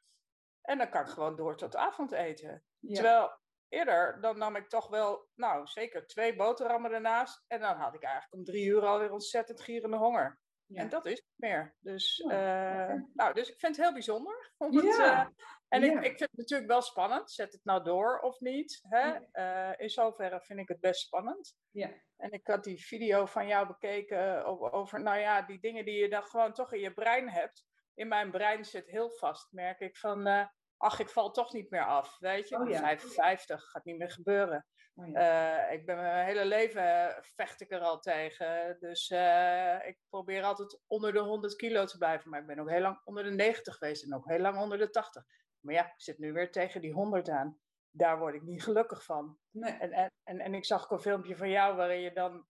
En 0.60 0.78
dan 0.78 0.90
kan 0.90 1.00
ik 1.00 1.08
gewoon 1.08 1.36
door 1.36 1.56
tot 1.56 1.76
avondeten. 1.76 2.64
Ja. 2.78 2.94
Terwijl 2.94 3.38
eerder, 3.68 4.20
dan 4.20 4.38
nam 4.38 4.56
ik 4.56 4.68
toch 4.68 4.88
wel, 4.88 5.28
nou 5.34 5.66
zeker 5.66 6.06
twee 6.06 6.36
boterhammen 6.36 6.92
ernaast. 6.92 7.44
En 7.46 7.60
dan 7.60 7.76
had 7.76 7.94
ik 7.94 8.02
eigenlijk 8.02 8.34
om 8.34 8.44
drie 8.44 8.66
uur 8.66 8.86
alweer 8.86 9.12
ontzettend 9.12 9.60
gierende 9.60 9.96
honger. 9.96 10.38
Ja. 10.66 10.80
En 10.80 10.88
dat 10.88 11.06
is 11.06 11.18
het 11.18 11.32
meer. 11.36 11.74
Dus, 11.78 12.16
ja, 12.28 12.90
uh, 12.90 13.02
nou, 13.14 13.34
dus 13.34 13.50
ik 13.50 13.58
vind 13.58 13.76
het 13.76 13.84
heel 13.84 13.94
bijzonder. 13.94 14.52
Om 14.56 14.76
het, 14.76 14.96
ja. 14.96 15.24
uh, 15.24 15.28
en 15.70 15.82
ik, 15.82 15.92
ik 15.92 16.18
vind 16.18 16.20
het 16.20 16.36
natuurlijk 16.36 16.70
wel 16.70 16.82
spannend. 16.82 17.30
Zet 17.30 17.52
het 17.52 17.64
nou 17.64 17.84
door 17.84 18.20
of 18.20 18.40
niet? 18.40 18.80
Hè? 18.88 19.18
Uh, 19.32 19.72
in 19.76 19.90
zoverre 19.90 20.40
vind 20.40 20.58
ik 20.58 20.68
het 20.68 20.80
best 20.80 21.00
spannend. 21.00 21.56
Ja. 21.70 21.90
En 22.16 22.32
ik 22.32 22.46
had 22.46 22.64
die 22.64 22.84
video 22.84 23.26
van 23.26 23.46
jou 23.46 23.66
bekeken 23.66 24.44
over, 24.72 25.02
nou 25.02 25.18
ja, 25.18 25.42
die 25.42 25.60
dingen 25.60 25.84
die 25.84 25.98
je 25.98 26.08
dan 26.08 26.24
gewoon 26.24 26.52
toch 26.52 26.72
in 26.72 26.80
je 26.80 26.94
brein 26.94 27.28
hebt. 27.28 27.66
In 27.94 28.08
mijn 28.08 28.30
brein 28.30 28.64
zit 28.64 28.86
heel 28.86 29.10
vast, 29.10 29.52
merk 29.52 29.80
ik, 29.80 29.96
van 29.96 30.48
ach, 30.80 30.98
ik 30.98 31.08
val 31.08 31.30
toch 31.30 31.52
niet 31.52 31.70
meer 31.70 31.84
af, 31.84 32.18
weet 32.18 32.48
je. 32.48 32.58
Oh, 32.58 32.68
ja. 32.68 32.78
55, 32.78 33.62
gaat 33.70 33.84
niet 33.84 33.98
meer 33.98 34.10
gebeuren. 34.10 34.66
Oh, 34.94 35.08
ja. 35.08 35.66
Uh, 35.66 35.72
ik 35.72 35.86
ben 35.86 35.96
mijn 35.96 36.26
hele 36.26 36.44
leven 36.44 37.18
vecht 37.22 37.60
ik 37.60 37.70
er 37.70 37.80
al 37.80 37.98
tegen. 38.00 38.76
Dus 38.80 39.10
uh, 39.10 39.86
ik 39.86 39.98
probeer 40.08 40.42
altijd 40.42 40.80
onder 40.86 41.12
de 41.12 41.18
100 41.18 41.56
kilo 41.56 41.84
te 41.84 41.98
blijven. 41.98 42.30
Maar 42.30 42.40
ik 42.40 42.46
ben 42.46 42.58
ook 42.58 42.70
heel 42.70 42.80
lang 42.80 43.00
onder 43.04 43.24
de 43.24 43.30
90 43.30 43.76
geweest 43.76 44.04
en 44.04 44.14
ook 44.14 44.28
heel 44.28 44.38
lang 44.40 44.58
onder 44.58 44.78
de 44.78 44.90
80. 44.90 45.24
Maar 45.60 45.74
ja, 45.74 45.84
ik 45.84 45.94
zit 45.96 46.18
nu 46.18 46.32
weer 46.32 46.50
tegen 46.52 46.80
die 46.80 46.92
100 46.92 47.28
aan. 47.28 47.58
Daar 47.90 48.18
word 48.18 48.34
ik 48.34 48.42
niet 48.42 48.62
gelukkig 48.62 49.04
van. 49.04 49.38
Nee. 49.50 49.72
En, 49.72 49.92
en, 49.92 50.10
en, 50.22 50.40
en 50.40 50.54
ik 50.54 50.64
zag 50.64 50.84
ook 50.84 50.90
een 50.90 51.00
filmpje 51.00 51.36
van 51.36 51.50
jou 51.50 51.76
waarin 51.76 52.00
je 52.00 52.12
dan 52.12 52.46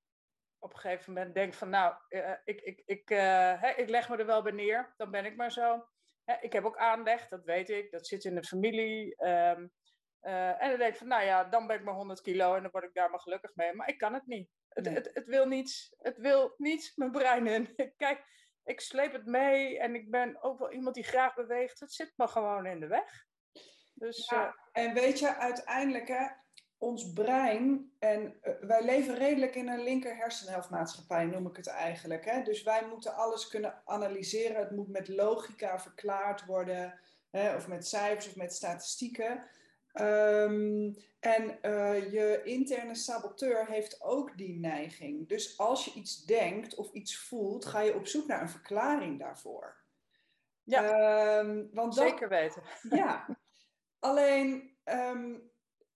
op 0.59 0.73
een 0.73 0.79
gegeven 0.79 1.13
moment 1.13 1.35
denkt 1.35 1.57
van 1.57 1.69
nou, 1.69 1.95
uh, 2.09 2.33
ik, 2.45 2.61
ik, 2.61 2.83
ik, 2.85 3.09
hè, 3.09 3.71
ik 3.71 3.89
leg 3.89 4.09
me 4.09 4.17
er 4.17 4.27
wel 4.27 4.43
bij 4.43 4.53
neer. 4.53 4.95
Dan 4.97 5.11
ben 5.11 5.25
ik 5.25 5.37
maar 5.37 5.53
zo. 5.53 5.87
Hè, 6.25 6.35
ik 6.41 6.53
heb 6.53 6.65
ook 6.65 6.77
aanleg, 6.77 7.29
dat 7.29 7.45
weet 7.45 7.71
ik. 7.71 7.91
Dat 7.91 8.07
zit 8.07 8.25
in 8.25 8.35
de 8.35 8.45
familie. 8.45 9.25
Um, 9.27 9.73
uh, 10.23 10.63
en 10.63 10.69
dan 10.69 10.79
denk 10.79 10.93
ik 10.93 10.99
van, 10.99 11.09
nou 11.09 11.25
ja, 11.25 11.45
dan 11.45 11.67
ben 11.67 11.77
ik 11.77 11.85
maar 11.85 11.95
100 11.95 12.21
kilo 12.21 12.55
en 12.55 12.63
dan 12.63 12.71
word 12.71 12.85
ik 12.85 12.95
daar 12.95 13.11
maar 13.11 13.21
gelukkig 13.21 13.55
mee. 13.55 13.75
Maar 13.75 13.89
ik 13.89 13.99
kan 13.99 14.15
het 14.15 14.27
niet. 14.27 14.51
Het, 14.69 14.85
Nee. 14.85 14.95
het, 14.95 15.11
het 15.13 15.27
wil 15.27 15.47
niet. 15.47 15.95
Het 15.99 16.19
wil 16.19 16.55
niet 16.57 16.93
mijn 16.95 17.11
brein 17.11 17.47
in. 17.47 17.75
Kijk, 17.97 18.25
ik 18.65 18.81
sleep 18.81 19.13
het 19.13 19.27
mee 19.27 19.79
en 19.79 19.95
ik 19.95 20.11
ben 20.11 20.43
ook 20.43 20.59
wel 20.59 20.73
iemand 20.73 20.95
die 20.95 21.05
graag 21.05 21.35
beweegt. 21.35 21.81
Het 21.81 21.93
zit 21.93 22.13
me 22.17 22.29
gewoon 22.29 22.67
in 22.67 22.81
de 22.81 22.87
weg. 22.87 23.27
Dus 23.95 24.29
Ja, 24.31 24.57
eh, 24.73 24.85
en 24.85 24.95
weet 24.95 25.19
je, 25.19 25.37
uiteindelijk, 25.37 26.09
hè, 26.09 26.27
ons 26.79 27.13
brein, 27.13 27.93
en 27.99 28.39
eh, 28.41 28.53
wij 28.61 28.85
leven 28.85 29.15
redelijk 29.15 29.55
in 29.55 29.69
een 29.69 29.83
linker 29.83 30.17
hersenhelftmaatschappij, 30.17 31.25
noem 31.25 31.47
ik 31.47 31.57
het 31.57 31.67
eigenlijk. 31.67 32.25
Hè? 32.25 32.43
Dus 32.43 32.63
wij 32.63 32.87
moeten 32.87 33.15
alles 33.15 33.49
kunnen 33.49 33.83
analyseren. 33.85 34.57
Het 34.57 34.71
moet 34.71 34.89
met 34.89 35.09
logica 35.09 35.79
verklaard 35.79 36.45
worden, 36.45 37.01
hè, 37.31 37.55
of 37.57 37.69
met 37.69 37.87
cijfers 37.87 38.29
of 38.29 38.37
met 38.37 38.55
statistieken. 38.55 39.45
Ehm, 39.93 40.93
en 41.21 41.63
eh, 41.63 42.13
je 42.13 42.41
interne 42.45 42.95
saboteur 42.95 43.67
heeft 43.67 44.03
ook 44.03 44.37
die 44.37 44.59
neiging. 44.59 45.29
Dus 45.29 45.59
als 45.59 45.85
je 45.85 45.93
iets 45.93 46.25
denkt 46.25 46.75
of 46.75 46.93
iets 46.93 47.19
voelt, 47.19 47.65
ga 47.65 47.81
je 47.81 47.95
op 47.95 48.07
zoek 48.07 48.27
naar 48.27 48.41
een 48.41 48.49
verklaring 48.49 49.19
daarvoor. 49.19 49.79
Ja, 50.63 50.83
Ehm, 50.83 51.65
want 51.73 51.95
dat, 51.95 52.09
zeker 52.09 52.29
weten. 52.29 52.63
ja, 52.91 53.39
alleen 53.99 54.77
ehm, 54.85 55.35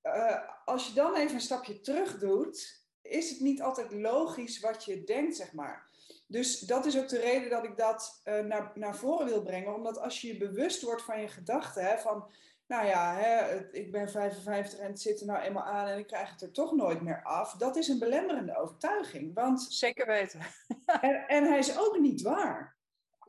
eh, 0.00 0.48
als 0.64 0.86
je 0.86 0.94
dan 0.94 1.16
even 1.16 1.34
een 1.34 1.40
stapje 1.40 1.80
terug 1.80 2.18
doet, 2.18 2.82
is 3.02 3.30
het 3.30 3.40
niet 3.40 3.62
altijd 3.62 3.92
logisch 3.92 4.60
wat 4.60 4.84
je 4.84 5.04
denkt, 5.04 5.36
zeg 5.36 5.52
maar. 5.52 5.88
Dus 6.26 6.60
dat 6.60 6.86
is 6.86 6.98
ook 6.98 7.08
de 7.08 7.20
reden 7.20 7.50
dat 7.50 7.64
ik 7.64 7.76
dat 7.76 8.20
eh, 8.24 8.40
naar, 8.40 8.72
naar 8.74 8.96
voren 8.96 9.26
wil 9.26 9.42
brengen. 9.42 9.74
Omdat 9.74 9.98
als 9.98 10.20
je 10.20 10.26
je 10.26 10.36
bewust 10.36 10.82
wordt 10.82 11.02
van 11.02 11.20
je 11.20 11.28
gedachten, 11.28 11.84
hè, 11.84 11.98
van, 11.98 12.30
nou 12.66 12.86
ja, 12.86 13.14
hè, 13.14 13.60
ik 13.72 13.92
ben 13.92 14.10
55 14.10 14.78
en 14.78 14.86
het 14.86 15.00
zit 15.00 15.20
er 15.20 15.26
nou 15.26 15.40
eenmaal 15.42 15.62
aan 15.64 15.86
en 15.86 15.98
ik 15.98 16.06
krijg 16.06 16.30
het 16.30 16.42
er 16.42 16.52
toch 16.52 16.72
nooit 16.72 17.00
meer 17.00 17.22
af. 17.22 17.52
Dat 17.52 17.76
is 17.76 17.88
een 17.88 17.98
belemmerende 17.98 18.56
overtuiging. 18.56 19.34
Want, 19.34 19.62
Zeker 19.62 20.06
weten. 20.06 20.40
en, 21.00 21.26
en 21.28 21.44
hij 21.44 21.58
is 21.58 21.78
ook 21.78 21.98
niet 21.98 22.22
waar. 22.22 22.76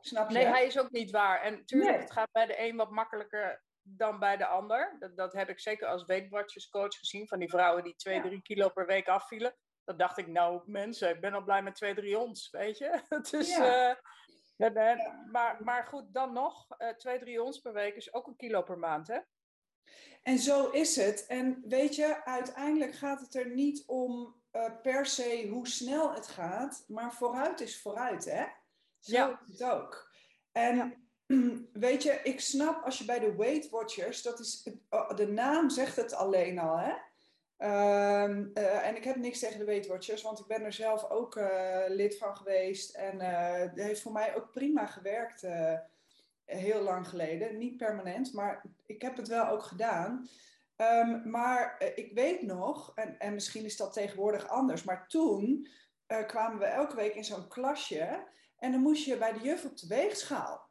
Snap 0.00 0.28
je? 0.30 0.34
Nee, 0.36 0.46
hij 0.46 0.66
is 0.66 0.78
ook 0.78 0.90
niet 0.90 1.10
waar. 1.10 1.40
En 1.42 1.64
tuurlijk, 1.64 1.90
Nee. 1.90 2.00
het 2.00 2.12
gaat 2.12 2.32
bij 2.32 2.46
de 2.46 2.60
een 2.60 2.76
wat 2.76 2.90
makkelijker 2.90 3.62
dan 3.82 4.18
bij 4.18 4.36
de 4.36 4.46
ander. 4.46 4.96
Dat, 4.98 5.16
dat 5.16 5.32
heb 5.32 5.48
ik 5.48 5.60
zeker 5.60 5.86
als 5.86 6.04
Weight 6.04 6.30
Watchers 6.30 6.68
coach 6.68 6.98
gezien. 6.98 7.28
Van 7.28 7.38
die 7.38 7.48
vrouwen 7.48 7.84
die 7.84 7.94
2, 7.96 8.14
Ja. 8.14 8.22
3 8.22 8.42
kilo 8.42 8.68
per 8.68 8.86
week 8.86 9.08
afvielen. 9.08 9.54
Dan 9.84 9.96
dacht 9.96 10.18
ik, 10.18 10.26
nou 10.26 10.62
mensen, 10.64 11.10
ik 11.10 11.20
ben 11.20 11.34
al 11.34 11.42
blij 11.44 11.62
met 11.62 11.74
2, 11.74 11.94
3 11.94 12.18
ons, 12.18 12.50
weet 12.50 12.78
je. 12.78 13.00
Het 13.08 13.32
is, 13.32 13.56
Ja. 13.56 13.90
eh, 13.90 13.96
en- 14.56 15.28
maar, 15.32 15.64
maar 15.64 15.86
goed, 15.86 16.04
dan 16.14 16.32
nog, 16.32 16.66
eh 16.78 16.88
2, 16.88 17.18
3 17.18 17.42
ons 17.42 17.58
per 17.60 17.72
week 17.72 17.94
is 17.96 18.12
ook 18.14 18.26
een 18.26 18.36
kilo 18.36 18.62
per 18.62 18.78
maand, 18.78 19.06
hè? 19.08 19.18
En 20.22 20.38
zo 20.38 20.70
is 20.70 20.96
het. 20.96 21.26
En 21.26 21.62
weet 21.68 21.94
je, 21.94 22.24
uiteindelijk 22.24 22.94
gaat 22.94 23.20
het 23.20 23.34
er 23.34 23.50
niet 23.54 23.82
om 23.86 24.34
eh, 24.50 24.80
per 24.82 25.06
se 25.06 25.48
hoe 25.50 25.68
snel 25.68 26.14
het 26.14 26.26
gaat, 26.26 26.84
maar 26.88 27.12
vooruit 27.12 27.60
is 27.60 27.80
vooruit, 27.82 28.24
hè? 28.24 28.44
Zo 28.98 29.12
Ja. 29.16 29.40
is 29.46 29.58
het 29.58 29.70
ook. 29.70 30.14
En 30.52 31.08
weet 31.72 32.02
je, 32.02 32.20
ik 32.22 32.40
snap 32.40 32.84
als 32.84 32.98
je 32.98 33.04
bij 33.04 33.18
de 33.18 33.34
Weight 33.34 33.68
Watchers, 33.68 34.22
dat 34.22 34.38
is, 34.40 34.68
oh, 34.90 35.14
de 35.16 35.26
naam 35.26 35.70
zegt 35.70 35.96
het 35.96 36.12
alleen 36.12 36.58
al, 36.58 36.78
hè? 36.78 36.94
Ehm, 37.56 38.46
eh, 38.54 38.86
en 38.86 38.96
ik 38.96 39.04
heb 39.04 39.16
niks 39.16 39.38
tegen 39.38 39.58
de 39.58 39.64
Weight 39.64 39.86
Watchers, 39.86 40.22
want 40.22 40.38
ik 40.38 40.46
ben 40.46 40.62
er 40.62 40.72
zelf 40.72 41.10
ook 41.10 41.36
eh, 41.36 41.82
lid 41.88 42.18
van 42.18 42.36
geweest. 42.36 42.94
En 42.94 43.20
eh, 43.20 43.60
het 43.60 43.74
heeft 43.74 44.00
voor 44.00 44.12
mij 44.12 44.36
ook 44.36 44.50
prima 44.50 44.86
gewerkt, 44.86 45.46
heel 46.44 46.82
lang 46.82 47.08
geleden. 47.08 47.58
Niet 47.58 47.76
permanent, 47.76 48.32
maar 48.32 48.62
ik 48.86 49.02
heb 49.02 49.16
het 49.16 49.28
wel 49.28 49.48
ook 49.48 49.62
gedaan. 49.62 50.28
Ehm, 50.76 51.30
maar 51.30 51.92
ik 51.94 52.12
weet 52.12 52.42
nog, 52.42 52.92
en, 52.94 53.18
en 53.18 53.34
misschien 53.34 53.64
is 53.64 53.76
dat 53.76 53.92
tegenwoordig 53.92 54.48
anders, 54.48 54.82
maar 54.82 55.08
toen 55.08 55.68
kwamen 56.26 56.58
we 56.58 56.64
elke 56.64 56.96
week 56.96 57.14
in 57.14 57.24
zo'n 57.24 57.48
klasje 57.48 58.26
en 58.58 58.72
dan 58.72 58.80
moest 58.80 59.04
je 59.04 59.18
bij 59.18 59.32
de 59.32 59.40
juf 59.40 59.64
op 59.64 59.76
de 59.76 59.86
weegschaal. 59.86 60.68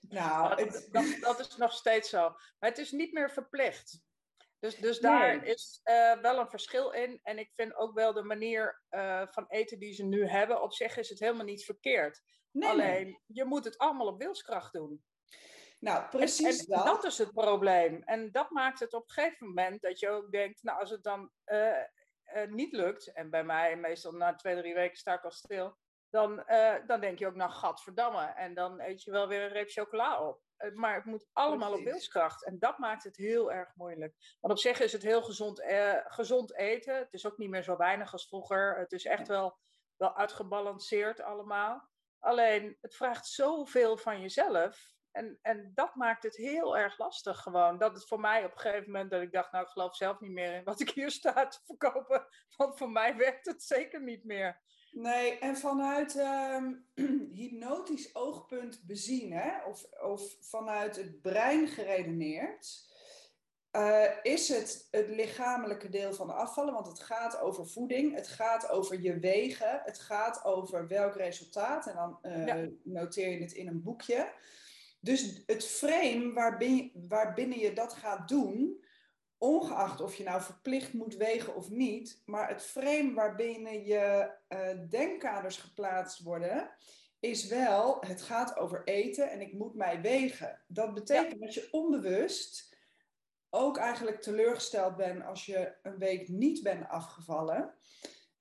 Nou, 0.00 0.48
dat, 0.48 0.58
het, 0.58 0.88
dat, 0.92 1.04
dat 1.20 1.40
is 1.40 1.56
nog 1.56 1.72
steeds 1.72 2.08
zo. 2.08 2.28
Maar 2.58 2.70
het 2.70 2.78
is 2.78 2.92
niet 2.92 3.12
meer 3.12 3.30
verplicht. 3.30 4.02
Dus, 4.64 4.76
dus 4.76 5.00
daar 5.00 5.36
Nee. 5.36 5.50
is 5.50 5.80
eh, 5.82 6.20
wel 6.20 6.38
een 6.38 6.48
verschil 6.50 6.90
in. 6.90 7.20
En 7.22 7.38
ik 7.38 7.52
vind 7.54 7.74
ook 7.74 7.94
wel 7.94 8.12
de 8.12 8.22
manier 8.22 8.82
eh, 8.88 9.22
van 9.30 9.44
eten 9.48 9.78
die 9.78 9.92
ze 9.92 10.04
nu 10.04 10.26
hebben. 10.26 10.62
Op 10.62 10.72
zich 10.72 10.96
is 10.96 11.08
het 11.08 11.18
helemaal 11.18 11.44
niet 11.44 11.64
verkeerd. 11.64 12.22
nee, 12.50 12.68
Alleen, 12.68 13.04
nee. 13.04 13.20
je 13.26 13.44
moet 13.44 13.64
het 13.64 13.78
allemaal 13.78 14.06
op 14.06 14.18
wilskracht 14.22 14.72
doen. 14.72 15.04
Nou, 15.80 16.08
precies 16.08 16.58
en 16.64 16.74
dat. 16.76 16.84
dat 16.84 17.04
is 17.04 17.18
het 17.18 17.32
probleem. 17.32 18.02
En 18.02 18.32
dat 18.32 18.50
maakt 18.50 18.80
het 18.80 18.94
op 18.94 19.02
een 19.02 19.10
gegeven 19.14 19.46
moment 19.46 19.80
dat 19.80 19.98
je 19.98 20.08
ook 20.08 20.32
denkt, 20.32 20.62
nou 20.62 20.80
als 20.80 20.90
het 20.90 21.02
dan 21.02 21.30
eh, 21.44 21.82
niet 22.48 22.72
lukt, 22.72 23.12
en 23.12 23.30
bij 23.30 23.44
mij 23.44 23.76
meestal 23.76 24.12
na 24.12 24.34
twee, 24.34 24.56
drie 24.56 24.74
weken 24.74 24.96
sta 24.96 25.14
ik 25.14 25.24
al 25.24 25.30
stil, 25.30 25.76
dan, 26.10 26.44
dan 26.86 27.00
denk 27.00 27.18
je 27.18 27.26
ook, 27.26 27.34
nou 27.34 27.50
gadverdamme. 27.50 28.24
En 28.24 28.54
dan 28.54 28.80
eet 28.80 29.02
je 29.02 29.10
wel 29.10 29.28
weer 29.28 29.42
een 29.42 29.52
reep 29.52 29.70
chocola 29.70 30.28
op. 30.28 30.40
Eh, 30.64 30.72
Maar 30.72 30.94
het 30.94 31.04
moet 31.04 31.26
allemaal 31.32 31.72
op 31.72 31.84
wilskracht. 31.84 32.44
En 32.44 32.58
dat 32.58 32.78
maakt 32.78 33.04
het 33.04 33.16
heel 33.16 33.52
erg 33.52 33.74
moeilijk. 33.74 34.36
Want 34.40 34.52
op 34.52 34.58
zich 34.58 34.80
is 34.80 34.92
het 34.92 35.02
heel 35.02 35.22
gezond, 35.22 35.60
eh, 35.60 35.98
gezond 36.04 36.56
eten. 36.56 36.96
Het 36.96 37.12
is 37.12 37.26
ook 37.26 37.38
niet 37.38 37.50
meer 37.50 37.62
zo 37.62 37.76
weinig 37.76 38.12
als 38.12 38.28
vroeger. 38.28 38.78
Het 38.78 38.92
is 38.92 39.04
echt 39.04 39.28
wel, 39.28 39.58
wel 39.96 40.16
uitgebalanceerd 40.16 41.20
allemaal. 41.20 41.88
Alleen, 42.18 42.78
het 42.80 42.96
vraagt 42.96 43.26
zoveel 43.26 43.96
van 43.96 44.20
jezelf. 44.20 44.92
En, 45.10 45.38
en 45.42 45.72
dat 45.74 45.94
maakt 45.94 46.22
het 46.22 46.36
heel 46.36 46.76
erg 46.76 46.98
lastig 46.98 47.38
gewoon. 47.38 47.78
Dat 47.78 47.94
het 47.94 48.06
voor 48.06 48.20
mij 48.20 48.44
op 48.44 48.52
een 48.52 48.58
gegeven 48.58 48.90
moment 48.90 49.10
dat 49.10 49.22
ik 49.22 49.32
dacht, 49.32 49.52
nou 49.52 49.64
ik 49.64 49.70
geloof 49.70 49.96
zelf 49.96 50.20
niet 50.20 50.30
meer 50.30 50.54
in 50.54 50.64
wat 50.64 50.80
ik 50.80 50.90
hier 50.90 51.10
sta 51.10 51.46
te 51.46 51.60
verkopen. 51.64 52.26
Want 52.56 52.78
voor 52.78 52.90
mij 52.90 53.16
werkt 53.16 53.46
het 53.46 53.62
zeker 53.62 54.02
niet 54.02 54.24
meer. 54.24 54.62
Nee, 54.94 55.38
en 55.38 55.56
vanuit 55.56 56.16
ehm, 56.16 56.72
hypnotisch 57.40 58.14
oogpunt 58.14 58.82
bezien, 58.86 59.32
hè, 59.32 59.64
of, 59.64 59.84
of 60.02 60.36
vanuit 60.40 60.96
het 60.96 61.20
brein 61.20 61.68
geredeneerd, 61.68 62.92
eh, 63.70 64.10
is 64.22 64.48
het 64.48 64.88
het 64.90 65.08
lichamelijke 65.08 65.88
deel 65.88 66.14
van 66.14 66.30
afvallen, 66.30 66.74
want 66.74 66.86
het 66.86 67.00
gaat 67.00 67.40
over 67.40 67.66
voeding, 67.66 68.14
het 68.14 68.28
gaat 68.28 68.68
over 68.68 69.00
je 69.00 69.18
wegen, 69.18 69.80
het 69.84 69.98
gaat 69.98 70.44
over 70.44 70.88
welk 70.88 71.14
resultaat, 71.14 71.86
en 71.86 71.94
dan 71.94 72.18
eh, 72.22 72.46
Ja. 72.46 72.68
noteer 72.82 73.30
je 73.30 73.40
het 73.40 73.52
in 73.52 73.68
een 73.68 73.82
boekje. 73.82 74.32
Dus 75.00 75.42
het 75.46 75.64
frame 75.66 76.32
waarbinnen, 76.32 76.90
waarbinnen 77.08 77.58
je 77.58 77.72
dat 77.72 77.92
gaat 77.92 78.28
doen, 78.28 78.83
ongeacht 79.44 80.00
of 80.00 80.14
je 80.14 80.24
nou 80.24 80.42
verplicht 80.42 80.92
moet 80.92 81.16
wegen 81.16 81.54
of 81.54 81.70
niet, 81.70 82.22
maar 82.24 82.48
het 82.48 82.62
frame 82.62 83.14
waarbinnen 83.14 83.84
je 83.84 84.30
eh, 84.48 84.78
denkkaders 84.88 85.56
geplaatst 85.56 86.22
worden, 86.22 86.70
is 87.20 87.46
wel, 87.46 87.96
het 88.00 88.22
gaat 88.22 88.56
over 88.56 88.84
eten 88.84 89.30
en 89.30 89.40
ik 89.40 89.52
moet 89.52 89.74
mij 89.74 90.00
wegen. 90.00 90.62
Dat 90.66 90.94
betekent 90.94 91.40
dat 91.40 91.54
je 91.54 91.68
onbewust 91.70 92.76
ook 93.50 93.76
eigenlijk 93.76 94.20
teleurgesteld 94.20 94.96
bent 94.96 95.24
als 95.24 95.46
je 95.46 95.74
een 95.82 95.98
week 95.98 96.28
niet 96.28 96.62
bent 96.62 96.88
afgevallen. 96.88 97.74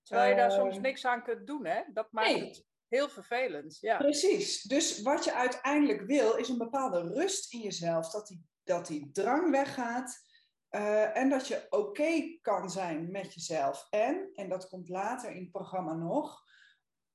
Terwijl 0.03 0.29
je 0.29 0.35
daar 0.35 0.51
Ehm, 0.51 0.59
soms 0.59 0.79
niks 0.79 1.05
aan 1.05 1.23
kunt 1.23 1.47
doen, 1.47 1.65
hè? 1.65 1.81
Dat 1.93 2.11
maakt 2.11 2.29
nee. 2.29 2.45
het 2.45 2.65
heel 2.87 3.09
vervelend. 3.09 3.77
Ja. 3.81 3.97
Precies. 3.97 4.61
Dus 4.61 5.01
wat 5.01 5.23
je 5.23 5.33
uiteindelijk 5.33 6.01
wil, 6.01 6.35
is 6.35 6.49
een 6.49 6.57
bepaalde 6.57 7.13
rust 7.13 7.53
in 7.53 7.59
jezelf. 7.59 8.09
Dat 8.09 8.27
die, 8.27 8.45
dat 8.63 8.87
die 8.87 9.11
drang 9.11 9.51
weggaat. 9.51 10.31
Eh, 10.73 11.17
en 11.17 11.29
dat 11.29 11.47
je 11.47 11.65
oké 11.69 12.37
kan 12.41 12.69
zijn 12.69 13.11
met 13.11 13.33
jezelf. 13.33 13.87
En, 13.89 14.29
en 14.33 14.49
dat 14.49 14.67
komt 14.67 14.89
later 14.89 15.31
in 15.31 15.41
het 15.41 15.51
programma 15.51 15.93
nog, 15.93 16.43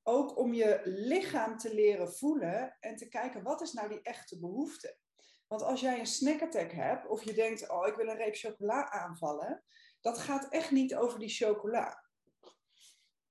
ook 0.03 0.39
om 0.39 0.55
je 0.55 0.81
lichaam 0.85 1.57
te 1.57 1.75
leren 1.75 2.13
voelen 2.13 2.77
en 2.81 2.97
te 2.97 3.09
kijken 3.09 3.43
wat 3.43 3.61
is 3.61 3.73
nou 3.73 3.89
die 3.89 4.03
echte 4.03 4.41
behoefte. 4.41 4.99
Want 5.47 5.63
als 5.63 5.81
jij 5.81 5.99
een 5.99 6.07
snackattack 6.07 6.73
hebt 6.73 7.07
of 7.07 7.23
je 7.23 7.33
denkt, 7.33 7.71
oh 7.71 7.87
ik 7.87 7.95
wil 7.95 8.09
een 8.09 8.17
reep 8.17 8.35
chocola 8.35 8.91
aanvallen, 8.91 9.65
dat 10.01 10.19
gaat 10.19 10.49
echt 10.49 10.71
niet 10.71 10.95
over 10.95 11.19
die 11.19 11.29
chocola. 11.29 12.05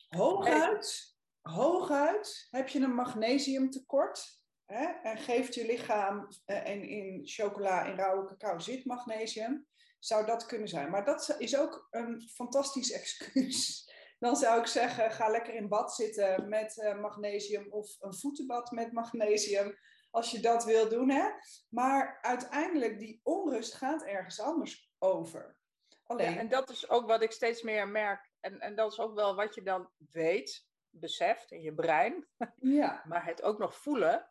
Hooguit, 0.07 1.17
hooguit 1.41 2.47
heb 2.49 2.67
je 2.67 2.79
een 2.79 2.95
magnesiumtekort 2.95 4.41
hè, 4.65 4.85
en 4.85 5.17
geeft 5.17 5.55
je 5.55 5.65
lichaam, 5.65 6.27
uh, 6.45 6.69
en 6.69 6.83
in 6.83 7.21
chocola, 7.23 7.83
in 7.83 7.95
rauwe 7.95 8.25
cacao 8.25 8.59
zit 8.59 8.85
magnesium, 8.85 9.67
zou 9.99 10.25
dat 10.25 10.45
kunnen 10.45 10.67
zijn. 10.67 10.89
Maar 10.89 11.05
dat 11.05 11.35
is 11.37 11.57
ook 11.57 11.87
een 11.89 12.21
fantastisch 12.21 12.91
excuus. 12.91 13.85
Dan 14.19 14.35
zou 14.35 14.59
ik 14.59 14.67
zeggen, 14.67 15.11
ga 15.11 15.29
lekker 15.29 15.53
in 15.53 15.67
bad 15.67 15.93
zitten 15.93 16.49
met 16.49 16.77
uh, 16.77 16.99
magnesium 16.99 17.71
of 17.71 17.95
een 17.99 18.15
voetenbad 18.15 18.71
met 18.71 18.91
magnesium, 18.91 19.77
als 20.11 20.31
je 20.31 20.39
dat 20.39 20.63
wil 20.63 20.89
doen. 20.89 21.09
Hè? 21.09 21.29
Maar 21.69 22.17
uiteindelijk, 22.21 22.99
die 22.99 23.19
onrust 23.23 23.73
gaat 23.73 24.03
ergens 24.03 24.39
anders 24.39 24.91
over. 24.99 25.57
Alleen... 26.03 26.33
Ja, 26.33 26.39
en 26.39 26.49
dat 26.49 26.69
is 26.69 26.89
ook 26.89 27.07
wat 27.07 27.21
ik 27.21 27.31
steeds 27.31 27.61
meer 27.61 27.87
merk. 27.87 28.31
En, 28.39 28.59
en 28.59 28.75
dat 28.75 28.91
is 28.91 28.99
ook 28.99 29.15
wel 29.15 29.35
wat 29.35 29.55
je 29.55 29.61
dan 29.61 29.89
weet, 30.11 30.67
beseft 30.89 31.51
in 31.51 31.61
je 31.61 31.73
brein. 31.73 32.27
Ja. 32.55 33.03
maar 33.07 33.25
het 33.25 33.41
ook 33.41 33.57
nog 33.57 33.75
voelen, 33.75 34.29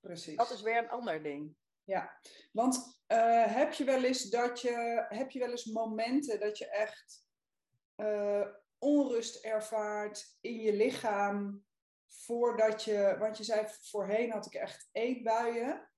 Precies. 0.00 0.36
dat 0.36 0.50
is 0.50 0.62
weer 0.62 0.78
een 0.78 0.90
ander 0.90 1.22
ding. 1.22 1.56
Ja, 1.86 2.20
want 2.52 3.00
uh, 3.08 3.44
heb 3.54 3.72
je 3.72 3.84
wel 3.84 4.04
eens 4.04 4.22
dat 4.22 4.60
je, 4.60 5.04
heb 5.08 5.30
je 5.30 5.38
wel 5.38 5.50
eens 5.50 5.64
momenten 5.64 6.40
dat 6.40 6.58
je 6.58 6.68
echt 6.68 7.24
uh, 7.96 8.46
onrust 8.78 9.44
ervaart 9.44 10.36
in 10.40 10.60
je 10.60 10.72
lichaam 10.72 11.64
voordat 12.08 12.84
je, 12.84 13.16
want 13.18 13.36
je 13.36 13.44
zei 13.44 13.66
voorheen 13.68 14.32
had 14.32 14.46
ik 14.46 14.54
echt 14.54 14.88
eetbuien. 14.92 15.90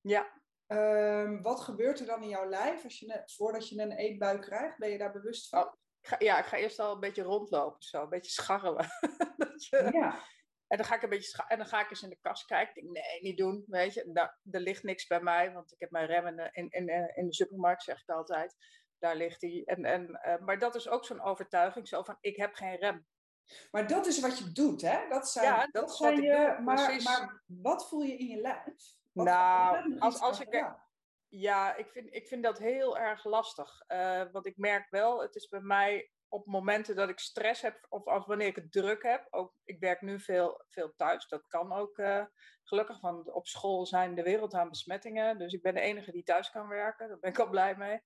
Ja. 0.00 0.40
Um, 0.66 1.42
wat 1.42 1.60
gebeurt 1.60 2.00
er 2.00 2.06
dan 2.06 2.22
in 2.22 2.28
jouw 2.28 2.48
lijf 2.48 2.84
als 2.84 2.98
je, 2.98 3.22
voordat 3.26 3.68
je 3.68 3.80
een 3.80 3.92
eetbui 3.92 4.38
krijgt? 4.38 4.78
Ben 4.78 4.90
je 4.90 4.98
daar 4.98 5.12
bewust 5.12 5.48
van? 5.48 5.64
Oh, 5.64 5.72
ik 6.00 6.08
ga, 6.08 6.16
ja, 6.18 6.38
ik 6.38 6.44
ga 6.44 6.56
eerst 6.56 6.78
al 6.78 6.94
een 6.94 7.00
beetje 7.00 7.22
rondlopen, 7.22 7.82
zo, 7.82 8.02
een 8.02 8.08
beetje 8.08 8.30
scharrelen. 8.30 8.86
dat 9.36 9.66
je, 9.66 9.88
ja. 9.92 10.24
En 10.72 10.78
dan 10.78 10.86
ga 10.86 10.94
ik 10.94 11.02
een 11.02 11.08
beetje 11.08 11.44
en 11.48 11.58
dan 11.58 11.66
ga 11.66 11.80
ik 11.80 11.90
eens 11.90 12.02
in 12.02 12.08
de 12.08 12.18
kast 12.20 12.46
kijken. 12.46 12.76
Ik 12.76 12.82
denk, 12.82 13.06
nee, 13.06 13.20
niet 13.20 13.36
doen. 13.36 13.64
Weet 13.66 13.94
je, 13.94 14.10
daar, 14.12 14.38
er 14.50 14.60
ligt 14.60 14.82
niks 14.82 15.06
bij 15.06 15.20
mij, 15.20 15.52
want 15.52 15.72
ik 15.72 15.80
heb 15.80 15.90
mijn 15.90 16.06
rem 16.06 16.26
in, 16.26 16.50
in, 16.52 16.70
in, 16.70 17.12
in 17.14 17.26
de 17.26 17.34
supermarkt, 17.34 17.82
zeg 17.82 18.00
ik 18.00 18.08
altijd. 18.08 18.56
Daar 18.98 19.16
ligt 19.16 19.40
hij. 19.40 19.62
En, 19.64 19.84
en, 19.84 20.20
uh, 20.26 20.38
maar 20.38 20.58
dat 20.58 20.74
is 20.74 20.88
ook 20.88 21.04
zo'n 21.04 21.22
overtuiging, 21.22 21.88
zo 21.88 22.02
van 22.02 22.16
ik 22.20 22.36
heb 22.36 22.54
geen 22.54 22.76
rem. 22.76 23.06
Maar 23.70 23.86
dat 23.86 24.06
is 24.06 24.20
wat 24.20 24.38
je 24.38 24.52
doet, 24.52 24.82
hè? 24.82 25.08
Dat 25.08 25.28
zijn, 25.28 25.46
ja, 25.46 25.60
dat, 25.60 25.72
dat 25.72 25.96
zijn 25.96 26.22
je, 26.22 26.58
maar, 26.60 27.02
maar, 27.02 27.42
wat 27.46 27.88
voel 27.88 28.02
je 28.02 28.16
in 28.16 28.26
je 28.26 28.40
lijf? 28.40 28.96
Wat 29.12 29.26
nou, 29.26 29.98
als, 29.98 30.20
als 30.20 30.40
ik. 30.40 30.70
Ja, 31.28 31.76
ik 31.76 31.90
vind, 31.90 32.14
ik 32.14 32.26
vind 32.26 32.42
dat 32.42 32.58
heel 32.58 32.98
erg 32.98 33.24
lastig. 33.24 33.82
Uh, 33.88 34.22
want 34.32 34.46
ik 34.46 34.56
merk 34.56 34.90
wel, 34.90 35.22
het 35.22 35.34
is 35.34 35.48
bij 35.48 35.60
mij 35.60 36.10
op 36.32 36.46
momenten 36.46 36.96
dat 36.96 37.08
ik 37.08 37.18
stress 37.18 37.62
heb 37.62 37.86
of 37.88 38.06
als 38.06 38.26
wanneer 38.26 38.46
ik 38.46 38.56
het 38.56 38.72
druk 38.72 39.02
heb. 39.02 39.26
Ook, 39.30 39.54
ik 39.64 39.80
werk 39.80 40.00
nu 40.00 40.20
veel, 40.20 40.64
veel 40.68 40.92
thuis, 40.96 41.28
dat 41.28 41.46
kan 41.46 41.72
ook 41.72 41.98
uh, 41.98 42.24
gelukkig, 42.62 43.00
want 43.00 43.32
op 43.32 43.46
school 43.46 43.86
zijn 43.86 44.14
de 44.14 44.22
wereld 44.22 44.54
aan 44.54 44.68
besmettingen. 44.68 45.38
Dus 45.38 45.52
ik 45.52 45.62
ben 45.62 45.74
de 45.74 45.80
enige 45.80 46.12
die 46.12 46.22
thuis 46.22 46.50
kan 46.50 46.68
werken, 46.68 47.08
daar 47.08 47.18
ben 47.18 47.30
ik 47.30 47.38
al 47.38 47.48
blij 47.48 47.76
mee. 47.76 48.00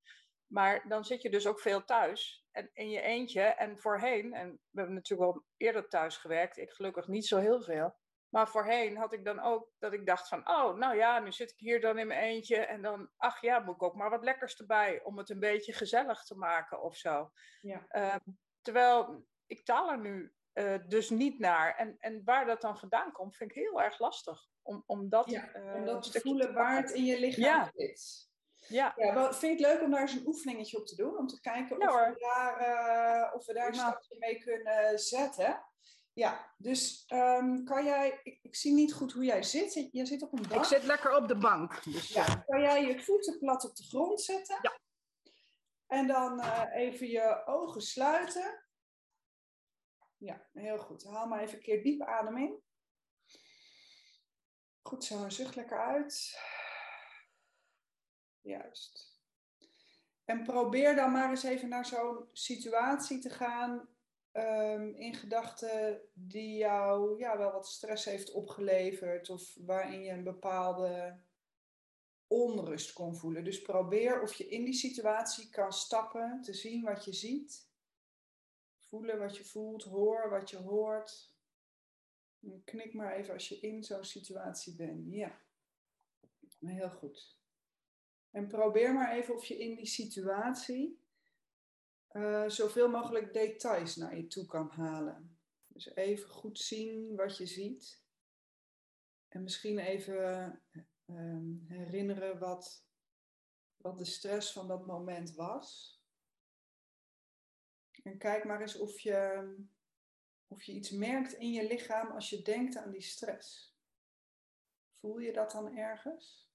Maar 0.47 0.89
dan 0.89 1.05
zit 1.05 1.23
je 1.23 1.31
dus 1.31 1.47
ook 1.47 1.61
veel 1.61 1.85
thuis 1.85 2.47
en 2.51 2.71
in 2.73 2.91
je 2.91 3.01
eentje. 3.01 3.43
En 3.43 3.79
voorheen, 3.79 4.35
en 4.35 4.51
we 4.51 4.79
hebben 4.79 4.95
natuurlijk 4.95 5.33
wel 5.33 5.45
eerder 5.57 5.89
thuis 5.89 6.17
gewerkt, 6.17 6.57
ik 6.57 6.71
gelukkig 6.71 7.07
niet 7.07 7.27
zo 7.27 7.39
heel 7.39 7.63
veel. 7.63 7.95
Maar 8.29 8.49
voorheen 8.49 8.97
had 8.97 9.13
ik 9.13 9.25
dan 9.25 9.41
ook 9.41 9.71
dat 9.79 9.93
ik 9.93 10.07
dacht 10.07 10.29
van, 10.29 10.49
oh, 10.49 10.77
nou 10.77 10.97
ja, 10.97 11.19
nu 11.19 11.33
zit 11.33 11.51
ik 11.51 11.59
hier 11.59 11.81
dan 11.81 11.99
in 11.99 12.07
mijn 12.07 12.21
eentje. 12.21 12.57
En 12.57 12.83
dan, 12.83 13.11
ach 13.17 13.41
ja, 13.41 13.59
moet 13.59 13.75
ik 13.75 13.83
ook 13.83 13.95
maar 13.95 14.11
wat 14.11 14.25
lekkers 14.25 14.57
erbij 14.57 15.03
om 15.03 15.19
het 15.19 15.31
een 15.31 15.41
beetje 15.41 15.73
gezellig 15.73 16.25
te 16.25 16.35
maken 16.35 16.83
of 16.83 16.97
zo. 16.97 17.31
Ja. 17.61 17.87
Uh, 17.91 18.15
terwijl 18.63 19.27
ik 19.47 19.65
taal 19.65 19.91
er 19.91 19.99
nu 19.99 20.35
uh, 20.55 20.75
dus 20.89 21.11
niet 21.11 21.39
naar. 21.39 21.75
En, 21.77 21.97
en 21.99 22.23
waar 22.25 22.47
dat 22.47 22.61
dan 22.61 22.79
vandaan 22.79 23.13
komt, 23.13 23.37
vind 23.37 23.51
ik 23.51 23.57
heel 23.57 23.83
erg 23.83 23.99
lastig. 23.99 24.49
Om, 24.63 24.83
om 24.87 25.09
dat, 25.09 25.31
ja, 25.31 25.51
om 25.75 25.85
dat 25.85 26.13
te 26.13 26.21
voelen 26.21 26.55
waar 26.55 26.77
het 26.77 26.91
in 26.91 27.05
je 27.05 27.21
lichaam 27.21 27.45
ja. 27.45 27.71
zit. 27.75 28.29
Ja. 28.69 28.93
ja 28.97 29.15
wel, 29.15 29.33
vind 29.33 29.59
je 29.59 29.67
het 29.67 29.75
leuk 29.75 29.85
om 29.85 29.91
daar 29.91 30.01
eens 30.01 30.13
een 30.13 30.27
oefeningetje 30.27 30.79
op 30.79 30.87
te 30.87 30.97
doen? 30.97 31.19
Om 31.19 31.27
te 31.27 31.41
kijken 31.41 31.81
of, 31.81 31.95
we 31.95 32.15
daar, 32.19 32.61
uh, 32.61 33.35
of 33.35 33.47
we 33.47 33.53
daar 33.53 33.69
een 33.69 33.75
stapje 33.75 34.17
mee 34.19 34.43
kunnen 34.43 34.99
zetten. 34.99 35.65
Ja, 36.17 36.55
dus 36.57 37.05
um, 37.09 37.65
kan 37.65 37.85
jij, 37.85 38.21
ik, 38.23 38.39
ik, 38.43 38.57
zie 38.57 38.73
niet 38.73 38.93
goed 38.95 39.13
hoe 39.13 39.25
jij 39.25 39.43
zit. 39.43 39.89
Je 39.93 40.07
zit 40.07 40.23
op 40.23 40.33
een 40.33 40.49
bank. 40.49 40.61
Ik 40.61 40.65
zit 40.65 40.83
lekker 40.83 41.17
op 41.17 41.29
de 41.29 41.37
bank. 41.37 41.85
Dus, 41.85 42.09
ja, 42.09 42.29
uh... 42.29 42.47
kan 42.47 42.61
jij 42.61 42.87
je 42.87 43.01
voeten 43.01 43.39
plat 43.39 43.65
op 43.65 43.77
de 43.77 43.83
grond 43.83 44.21
zetten? 44.21 44.59
Ja. 44.63 44.81
En 45.87 46.07
dan 46.07 46.41
uh, 46.41 46.65
even 46.73 47.09
je 47.09 47.47
ogen 47.47 47.81
sluiten. 47.81 48.65
Ja, 50.17 50.49
heel 50.53 50.79
goed. 50.79 51.05
Haal 51.05 51.27
maar 51.27 51.41
even 51.41 51.55
een 51.55 51.63
keer 51.63 51.83
diep 51.83 52.03
adem 52.03 52.37
in. 52.37 52.63
Goed 54.83 55.05
zo, 55.05 55.29
zucht 55.29 55.55
lekker 55.55 55.79
uit. 55.79 56.41
Juist. 58.41 59.21
En 60.25 60.43
probeer 60.43 60.97
dan 60.97 61.13
maar 61.13 61.31
eens 61.31 61.43
even 61.43 61.69
naar 61.69 61.87
zo'n 61.87 62.29
situatie 62.33 63.19
te 63.19 63.31
gaan 63.31 63.96
um, 64.37 64.95
in 64.95 65.15
gedachten 65.15 66.01
die 66.13 66.57
jou 66.57 67.19
ja, 67.19 67.39
wel 67.39 67.53
wat 67.53 67.67
stress 67.67 68.05
heeft 68.05 68.33
opgeleverd 68.33 69.31
of 69.31 69.57
waarin 69.61 70.03
je 70.03 70.11
een 70.11 70.25
bepaalde 70.25 71.21
onrust 72.27 72.93
kon 72.93 73.17
voelen. 73.17 73.45
Dus 73.45 73.63
probeer 73.63 74.23
of 74.23 74.35
je 74.35 74.49
in 74.49 74.65
die 74.65 74.75
situatie 74.75 75.51
kan 75.51 75.73
stappen, 75.73 76.41
te 76.43 76.55
zien 76.55 76.85
wat 76.85 77.05
je 77.05 77.13
ziet, 77.13 77.69
voelen 78.79 79.19
wat 79.19 79.37
je 79.37 79.45
voelt, 79.45 79.83
hoor 79.83 80.31
wat 80.31 80.51
je 80.51 80.57
hoort. 80.57 81.35
knik 82.65 82.95
maar 82.95 83.15
even 83.17 83.35
als 83.35 83.49
je 83.49 83.61
in 83.61 83.85
zo'n 83.85 84.05
situatie 84.05 84.75
bent. 84.75 85.13
Ja, 85.13 85.41
heel 86.59 86.91
goed. 86.91 87.37
En 88.31 88.47
probeer 88.47 88.95
maar 88.95 89.13
even 89.13 89.35
of 89.35 89.45
je 89.45 89.59
in 89.59 89.75
die 89.75 89.87
situatie 89.87 91.06
uh, 92.17 92.49
zoveel 92.49 92.89
mogelijk 92.91 93.33
details 93.33 93.97
naar 93.97 94.17
je 94.17 94.27
toe 94.27 94.47
kan 94.47 94.71
halen. 94.71 95.39
Dus 95.67 95.95
even 95.95 96.29
goed 96.29 96.59
zien 96.59 97.17
wat 97.17 97.37
je 97.37 97.47
ziet. 97.47 98.05
En 99.29 99.43
misschien 99.43 99.79
even 99.79 100.63
uh, 101.07 101.39
herinneren 101.69 102.39
wat, 102.39 102.87
wat 103.77 103.99
de 103.99 104.05
stress 104.05 104.53
van 104.53 104.69
dat 104.69 104.87
moment 104.87 105.35
was. 105.35 106.01
En 108.03 108.19
kijk 108.19 108.45
maar 108.45 108.61
eens 108.61 108.79
of 108.79 109.01
je, 109.01 109.55
of 110.47 110.63
je 110.63 110.73
iets 110.73 110.91
merkt 110.91 111.33
in 111.33 111.53
je 111.53 111.67
lichaam 111.67 112.11
als 112.11 112.31
je 112.31 112.43
denkt 112.43 112.77
aan 112.77 112.91
die 112.91 113.03
stress. 113.03 113.77
Voel 114.91 115.19
je 115.19 115.33
dat 115.33 115.51
dan 115.51 115.77
ergens? 115.77 116.51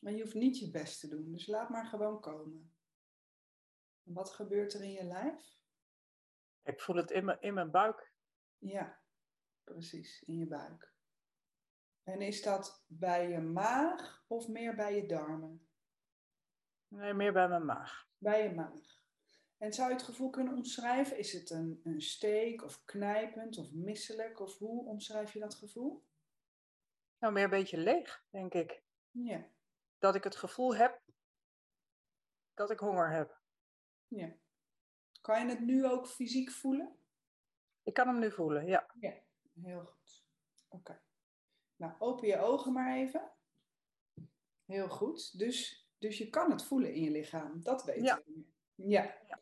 Maar 0.00 0.12
je 0.12 0.22
hoeft 0.22 0.34
niet 0.34 0.58
je 0.58 0.70
best 0.70 1.00
te 1.00 1.08
doen, 1.08 1.32
dus 1.32 1.46
laat 1.46 1.68
maar 1.68 1.86
gewoon 1.86 2.20
komen. 2.20 2.69
Wat 4.12 4.30
gebeurt 4.30 4.74
er 4.74 4.82
in 4.82 4.92
je 4.92 5.04
lijf? 5.04 5.58
Ik 6.62 6.80
voel 6.80 6.96
het 6.96 7.10
in 7.10 7.24
mijn, 7.24 7.40
in 7.40 7.54
mijn 7.54 7.70
buik. 7.70 8.12
Ja, 8.58 9.00
precies, 9.64 10.22
in 10.22 10.36
je 10.38 10.46
buik. 10.46 10.92
En 12.02 12.20
is 12.20 12.42
dat 12.42 12.84
bij 12.86 13.28
je 13.28 13.40
maag 13.40 14.24
of 14.26 14.48
meer 14.48 14.74
bij 14.74 14.94
je 14.96 15.06
darmen? 15.06 15.68
Nee, 16.88 17.14
meer 17.14 17.32
bij 17.32 17.48
mijn 17.48 17.64
maag. 17.64 18.08
Bij 18.18 18.42
je 18.42 18.54
maag. 18.54 18.98
En 19.56 19.72
zou 19.72 19.88
je 19.88 19.94
het 19.94 20.04
gevoel 20.04 20.30
kunnen 20.30 20.56
omschrijven? 20.56 21.18
Is 21.18 21.32
het 21.32 21.50
een, 21.50 21.80
een 21.84 22.02
steek 22.02 22.62
of 22.62 22.84
knijpend 22.84 23.58
of 23.58 23.72
misselijk? 23.72 24.40
Of 24.40 24.58
hoe 24.58 24.84
omschrijf 24.84 25.32
je 25.32 25.38
dat 25.38 25.54
gevoel? 25.54 26.04
Nou, 27.18 27.32
meer 27.32 27.44
een 27.44 27.50
beetje 27.50 27.78
leeg, 27.78 28.24
denk 28.30 28.54
ik. 28.54 28.82
Ja. 29.10 29.46
Dat 29.98 30.14
ik 30.14 30.24
het 30.24 30.36
gevoel 30.36 30.74
heb 30.74 31.02
dat 32.54 32.70
ik 32.70 32.78
honger 32.78 33.10
heb. 33.10 33.39
Ja. 34.10 34.32
Kan 35.20 35.40
je 35.40 35.50
het 35.50 35.60
nu 35.60 35.86
ook 35.86 36.06
fysiek 36.06 36.50
voelen? 36.50 36.96
Ik 37.82 37.94
kan 37.94 38.06
hem 38.06 38.18
nu 38.18 38.32
voelen, 38.32 38.66
ja. 38.66 38.90
Ja, 39.00 39.14
heel 39.62 39.84
goed. 39.84 40.24
Oké. 40.68 41.00
Nou, 41.76 41.92
open 41.98 42.28
je 42.28 42.38
ogen 42.38 42.72
maar 42.72 42.96
even. 42.96 43.30
Heel 44.64 44.88
goed. 44.88 45.38
Dus, 45.38 45.88
dus 45.98 46.18
je 46.18 46.30
kan 46.30 46.50
het 46.50 46.64
voelen 46.64 46.94
in 46.94 47.02
je 47.02 47.10
lichaam. 47.10 47.62
Dat 47.62 47.84
weet 47.84 48.04
ja. 48.04 48.22
je. 48.24 48.44
Ja. 48.74 49.16
ja. 49.26 49.40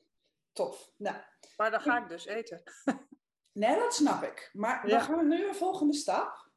Tof. 0.53 0.93
Nou. 0.97 1.17
Maar 1.57 1.71
dan 1.71 1.81
ga 1.81 2.03
ik 2.03 2.09
dus 2.09 2.27
eten. 2.27 2.63
nee, 3.53 3.77
dat 3.77 3.95
snap 3.95 4.23
ik. 4.23 4.51
Maar 4.53 4.89
dan 4.89 5.01
gaan 5.01 5.19
we 5.19 5.25
nu 5.25 5.49
een 5.49 5.55
volgende 5.55 5.95
stap. 5.95 6.48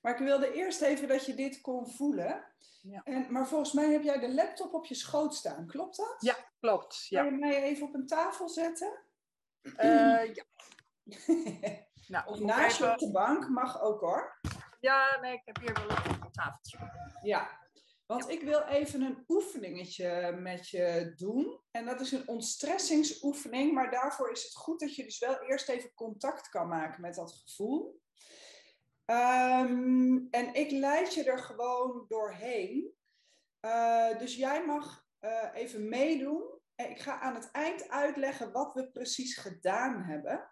Maar 0.00 0.12
ik 0.12 0.18
wilde 0.18 0.52
eerst 0.52 0.80
even 0.80 1.08
dat 1.08 1.26
je 1.26 1.34
dit 1.34 1.60
kon 1.60 1.90
voelen. 1.90 2.44
Ja. 2.82 3.02
En, 3.04 3.26
maar 3.32 3.48
volgens 3.48 3.72
mij 3.72 3.92
heb 3.92 4.02
jij 4.02 4.18
de 4.18 4.34
laptop 4.34 4.74
op 4.74 4.84
je 4.86 4.94
schoot 4.94 5.34
staan, 5.34 5.66
klopt 5.66 5.96
dat? 5.96 6.16
Ja, 6.18 6.36
klopt. 6.60 7.06
Ja. 7.08 7.22
Kan 7.22 7.32
je 7.32 7.38
mij 7.38 7.62
even 7.62 7.86
op 7.86 7.94
een 7.94 8.06
tafel 8.06 8.48
zetten? 8.48 8.98
Uh, 9.62 10.34
ja. 10.34 10.44
nou, 12.06 12.26
of 12.26 12.40
naast 12.40 12.78
je 12.78 12.92
op 12.92 12.98
de 12.98 13.10
bank, 13.10 13.48
mag 13.48 13.80
ook 13.80 14.00
hoor. 14.00 14.40
Ja, 14.80 15.18
nee, 15.20 15.32
ik 15.32 15.42
heb 15.44 15.58
hier 15.58 15.72
wel 15.72 15.90
een 15.90 16.30
tafeltje. 16.32 16.78
Ja, 17.22 17.58
want 18.06 18.28
ik 18.28 18.42
wil 18.42 18.62
even 18.62 19.02
een 19.02 19.24
oefeningetje 19.28 20.32
met 20.32 20.68
je 20.68 21.12
doen. 21.16 21.60
En 21.70 21.84
dat 21.84 22.00
is 22.00 22.12
een 22.12 22.28
ontstressingsoefening, 22.28 23.72
maar 23.72 23.90
daarvoor 23.90 24.30
is 24.30 24.42
het 24.42 24.54
goed 24.54 24.80
dat 24.80 24.94
je 24.94 25.02
dus 25.02 25.18
wel 25.18 25.42
eerst 25.42 25.68
even 25.68 25.94
contact 25.94 26.48
kan 26.48 26.68
maken 26.68 27.00
met 27.00 27.14
dat 27.14 27.32
gevoel. 27.32 28.00
Ehm, 29.08 30.18
en 30.30 30.54
ik 30.54 30.70
leid 30.70 31.14
je 31.14 31.24
er 31.24 31.38
gewoon 31.38 32.04
doorheen. 32.08 32.94
Uh, 33.60 34.18
dus 34.18 34.36
jij 34.36 34.64
mag 34.66 35.06
uh, 35.20 35.48
even 35.54 35.88
meedoen. 35.88 36.60
Ik 36.76 37.00
ga 37.00 37.20
aan 37.20 37.34
het 37.34 37.50
eind 37.50 37.88
uitleggen 37.88 38.52
wat 38.52 38.74
we 38.74 38.90
precies 38.90 39.36
gedaan 39.36 40.02
hebben. 40.02 40.50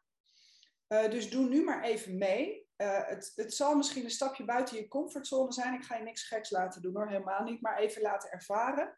Uh, 0.88 1.10
dus 1.10 1.30
doe 1.30 1.48
nu 1.48 1.64
maar 1.64 1.82
even 1.82 2.18
mee. 2.18 2.68
het, 2.76 3.32
het 3.34 3.54
zal 3.54 3.76
misschien 3.76 4.04
een 4.04 4.10
stapje 4.10 4.44
buiten 4.44 4.76
je 4.76 4.88
comfortzone 4.88 5.52
zijn. 5.52 5.74
Ik 5.74 5.84
ga 5.84 5.96
je 5.96 6.02
niks 6.02 6.22
geks 6.22 6.50
laten 6.50 6.82
doen 6.82 6.96
hoor, 6.96 7.08
helemaal 7.08 7.42
niet. 7.42 7.60
Maar 7.60 7.78
even 7.78 8.02
laten 8.02 8.30
ervaren. 8.30 8.96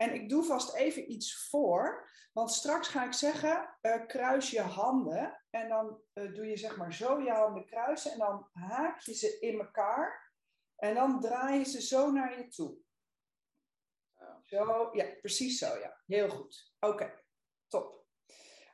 En 0.00 0.14
ik 0.14 0.28
doe 0.28 0.44
vast 0.44 0.74
even 0.74 1.10
iets 1.12 1.48
voor, 1.48 2.10
want 2.32 2.52
straks 2.52 2.88
ga 2.88 3.04
ik 3.04 3.12
zeggen, 3.12 3.76
uh, 3.82 4.06
kruis 4.06 4.50
je 4.50 4.60
handen. 4.60 5.42
En 5.50 5.68
dan 5.68 6.00
uh, 6.14 6.34
doe 6.34 6.46
je 6.46 6.56
zeg 6.56 6.76
maar 6.76 6.94
zo 6.94 7.20
je 7.20 7.30
handen 7.30 7.66
kruisen 7.66 8.12
en 8.12 8.18
dan 8.18 8.48
haak 8.52 9.00
je 9.00 9.14
ze 9.14 9.38
in 9.40 9.58
elkaar. 9.58 10.32
En 10.76 10.94
dan 10.94 11.20
draai 11.20 11.58
je 11.58 11.64
ze 11.64 11.82
zo 11.82 12.10
naar 12.10 12.38
je 12.38 12.48
toe. 12.48 12.78
Zo, 14.44 14.88
ja, 14.92 15.04
precies 15.20 15.58
zo, 15.58 15.78
ja. 15.78 16.00
Heel 16.06 16.28
goed. 16.28 16.74
Oké, 16.80 17.22
top. 17.68 18.06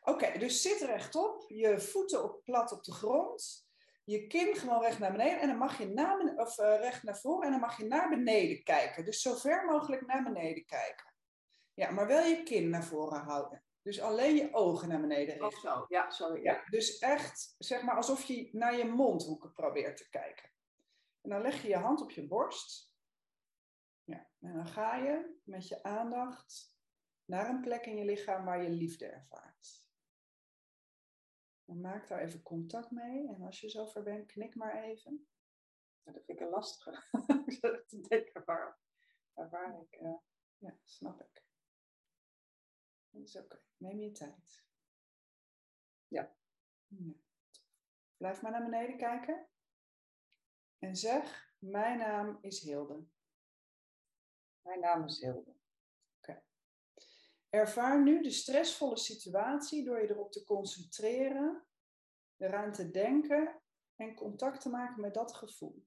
Oké, 0.03 0.39
dus 0.39 0.63
zit 0.63 0.81
rechtop, 0.81 1.45
je 1.49 1.81
voeten 1.81 2.25
op, 2.25 2.45
plat 2.45 2.73
op 2.73 2.85
de 2.85 2.93
grond, 2.93 3.69
je 4.05 4.27
kin 4.27 4.57
gewoon 4.57 4.83
recht 4.83 4.99
naar 4.99 5.13
beneden 5.13 5.41
en 5.41 5.49
dan 5.49 5.59
mag 5.59 5.79
je 5.79 5.89
naar, 5.89 6.35
of, 6.37 6.59
uh, 6.59 6.81
recht 6.81 7.03
naar 7.03 7.19
voren 7.19 7.45
en 7.45 7.51
dan 7.51 7.61
mag 7.61 7.77
je 7.77 7.85
naar 7.85 8.09
beneden 8.09 8.63
kijken. 8.63 9.05
Dus 9.05 9.23
zo 9.23 9.35
ver 9.35 9.65
mogelijk 9.65 10.07
naar 10.07 10.23
beneden 10.23 10.65
kijken. 10.65 11.15
Ja, 11.77 11.91
maar 11.91 12.07
wel 12.07 12.25
je 12.25 12.43
kin 12.43 12.69
naar 12.69 12.85
voren 12.85 13.21
houden. 13.21 13.63
Dus 13.83 14.01
alleen 14.01 14.35
je 14.35 14.55
ogen 14.55 14.89
naar 14.89 15.01
beneden 15.01 15.39
richten. 15.39 15.61
zo, 15.61 15.85
ja, 15.89 16.11
sorry. 16.11 16.43
Ja, 16.43 16.65
dus 16.71 16.99
echt, 16.99 17.55
zeg 17.59 17.83
maar, 17.83 17.97
alsof 17.97 18.25
je 18.25 18.49
naar 18.53 18.77
je 18.77 18.85
mondhoeken 18.85 19.53
probeert 19.53 19.97
te 19.97 20.09
kijken. 20.09 20.51
En 21.21 21.31
dan 21.31 21.41
leg 21.41 21.63
je 21.63 21.69
je 21.69 21.77
hand 21.77 22.01
op 22.01 22.11
je 22.11 22.27
borst. 22.27 22.93
Ja, 24.05 24.31
en 24.41 24.53
dan 24.53 24.67
ga 24.67 24.97
je 24.97 25.39
met 25.43 25.69
je 25.69 25.83
aandacht 25.83 26.75
naar 27.25 27.49
een 27.49 27.61
plek 27.61 27.87
in 27.87 27.97
je 27.97 28.05
lichaam 28.05 28.45
waar 28.45 28.63
je 28.63 28.71
liefde 28.71 29.07
ervaart. 29.07 29.91
Dan 31.65 31.81
maak 31.81 32.09
daar 32.09 32.21
even 32.21 32.43
contact 32.43 32.91
mee. 32.91 33.29
En 33.29 33.43
als 33.43 33.61
je 33.61 33.69
zover 33.69 34.03
bent, 34.03 34.27
knik 34.27 34.55
maar 34.55 34.83
even. 34.83 35.29
dat 36.03 36.15
vind 36.15 36.29
ik 36.29 36.41
een 36.41 36.51
lastige. 36.51 36.91
ik 37.47 37.53
zit 37.53 37.89
te 37.89 38.01
denken 38.09 38.43
waar, 38.45 38.79
waar 39.33 39.81
ik... 39.81 40.01
Uh... 40.01 40.17
Ja, 40.59 40.77
snap 40.85 41.21
ik. 41.21 41.46
Dat 43.17 43.29
is 43.29 43.37
oké. 43.37 43.63
Neem 43.77 44.01
je 44.01 44.13
tijd. 44.13 44.65
Ja. 46.09 46.37
Blijf 48.17 48.43
maar 48.43 48.51
naar 48.51 48.65
beneden 48.65 48.97
kijken. 48.97 49.49
En 50.79 50.97
zeg, 50.97 51.55
mijn 51.59 51.99
naam 51.99 52.39
is 52.41 52.61
Hilde. 52.61 53.07
Mijn 54.63 54.81
naam 54.81 55.05
is 55.05 55.21
Hilde. 55.21 55.55
Oké. 56.17 56.43
Ervaar 57.49 58.03
nu 58.03 58.23
de 58.23 58.31
stressvolle 58.31 58.99
situatie 58.99 59.85
door 59.85 60.01
je 60.01 60.11
erop 60.11 60.33
te 60.33 60.45
concentreren, 60.45 61.67
eraan 62.37 62.73
te 62.73 62.91
denken 62.91 63.61
en 63.97 64.15
contact 64.15 64.61
te 64.61 64.69
maken 64.69 65.01
met 65.01 65.15
dat 65.15 65.35
gevoel. 65.35 65.87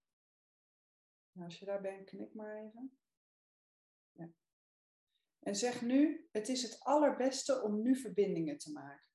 Nou, 1.31 1.45
als 1.45 1.59
je 1.59 1.65
daar 1.65 1.81
bent, 1.81 2.05
knik 2.05 2.33
maar 2.33 2.55
even. 2.55 2.99
En 5.39 5.55
zeg 5.55 5.81
nu, 5.81 6.27
het 6.31 6.49
is 6.49 6.61
het 6.61 6.79
allerbeste 6.79 7.61
om 7.61 7.81
nu 7.81 7.95
verbindingen 7.95 8.57
te 8.57 8.71
maken. 8.71 9.07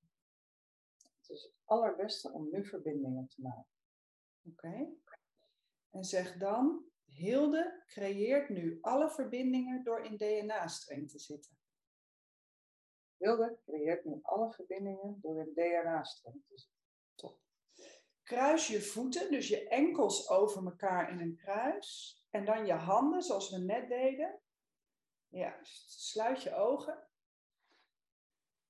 Het 1.20 1.28
is 1.28 1.42
het 1.42 1.54
allerbeste 1.64 2.32
om 2.32 2.48
nu 2.50 2.66
verbindingen 2.66 3.28
te 3.28 3.42
maken. 3.42 3.72
Oké. 4.42 4.88
En 5.90 6.04
zeg 6.04 6.36
dan, 6.36 6.84
Hilde 7.04 7.82
creëert 7.86 8.48
nu 8.48 8.78
alle 8.80 9.10
verbindingen 9.10 9.84
door 9.84 10.04
in 10.04 10.16
DNA-streng 10.16 11.10
te 11.10 11.18
zitten. 11.18 11.56
Hilde 13.16 13.58
creëert 13.64 14.04
nu 14.04 14.18
alle 14.22 14.52
verbindingen 14.52 15.18
door 15.20 15.40
in 15.40 15.52
DNA-streng 15.54 16.42
te 16.46 16.58
zitten. 16.58 16.78
Top. 17.14 17.40
Kruis 18.22 18.68
je 18.68 18.82
voeten, 18.82 19.30
dus 19.30 19.48
je 19.48 19.68
enkels 19.68 20.28
over 20.30 20.64
elkaar 20.64 21.10
in 21.10 21.20
een 21.20 21.36
kruis. 21.36 22.18
En 22.30 22.44
dan 22.44 22.66
je 22.66 22.72
handen, 22.72 23.22
zoals 23.22 23.50
we 23.50 23.58
net 23.58 23.88
deden, 23.88 24.40
Juist. 25.34 26.00
Sluit 26.00 26.42
je 26.42 26.54
ogen. 26.54 27.08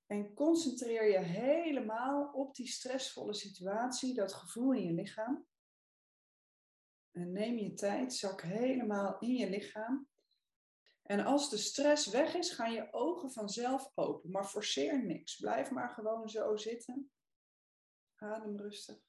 En 0.05 0.33
concentreer 0.33 1.11
je 1.11 1.17
helemaal 1.17 2.31
op 2.31 2.55
die 2.55 2.67
stressvolle 2.67 3.33
situatie, 3.33 4.13
dat 4.13 4.33
gevoel 4.33 4.73
in 4.73 4.83
je 4.83 4.93
lichaam. 4.93 5.47
En 7.11 7.31
neem 7.31 7.57
je 7.57 7.73
tijd, 7.73 8.13
zak 8.13 8.41
helemaal 8.41 9.19
in 9.19 9.35
je 9.35 9.49
lichaam. 9.49 10.09
En 11.01 11.25
als 11.25 11.49
de 11.49 11.57
stress 11.57 12.07
weg 12.07 12.33
is, 12.33 12.51
gaan 12.51 12.71
je 12.71 12.93
ogen 12.93 13.31
vanzelf 13.31 13.91
open. 13.95 14.31
Maar 14.31 14.45
forceer 14.45 15.05
niks. 15.05 15.35
Blijf 15.35 15.71
maar 15.71 15.89
gewoon 15.89 16.29
zo 16.29 16.55
zitten. 16.55 17.11
Adem 18.15 18.57
rustig. 18.57 18.99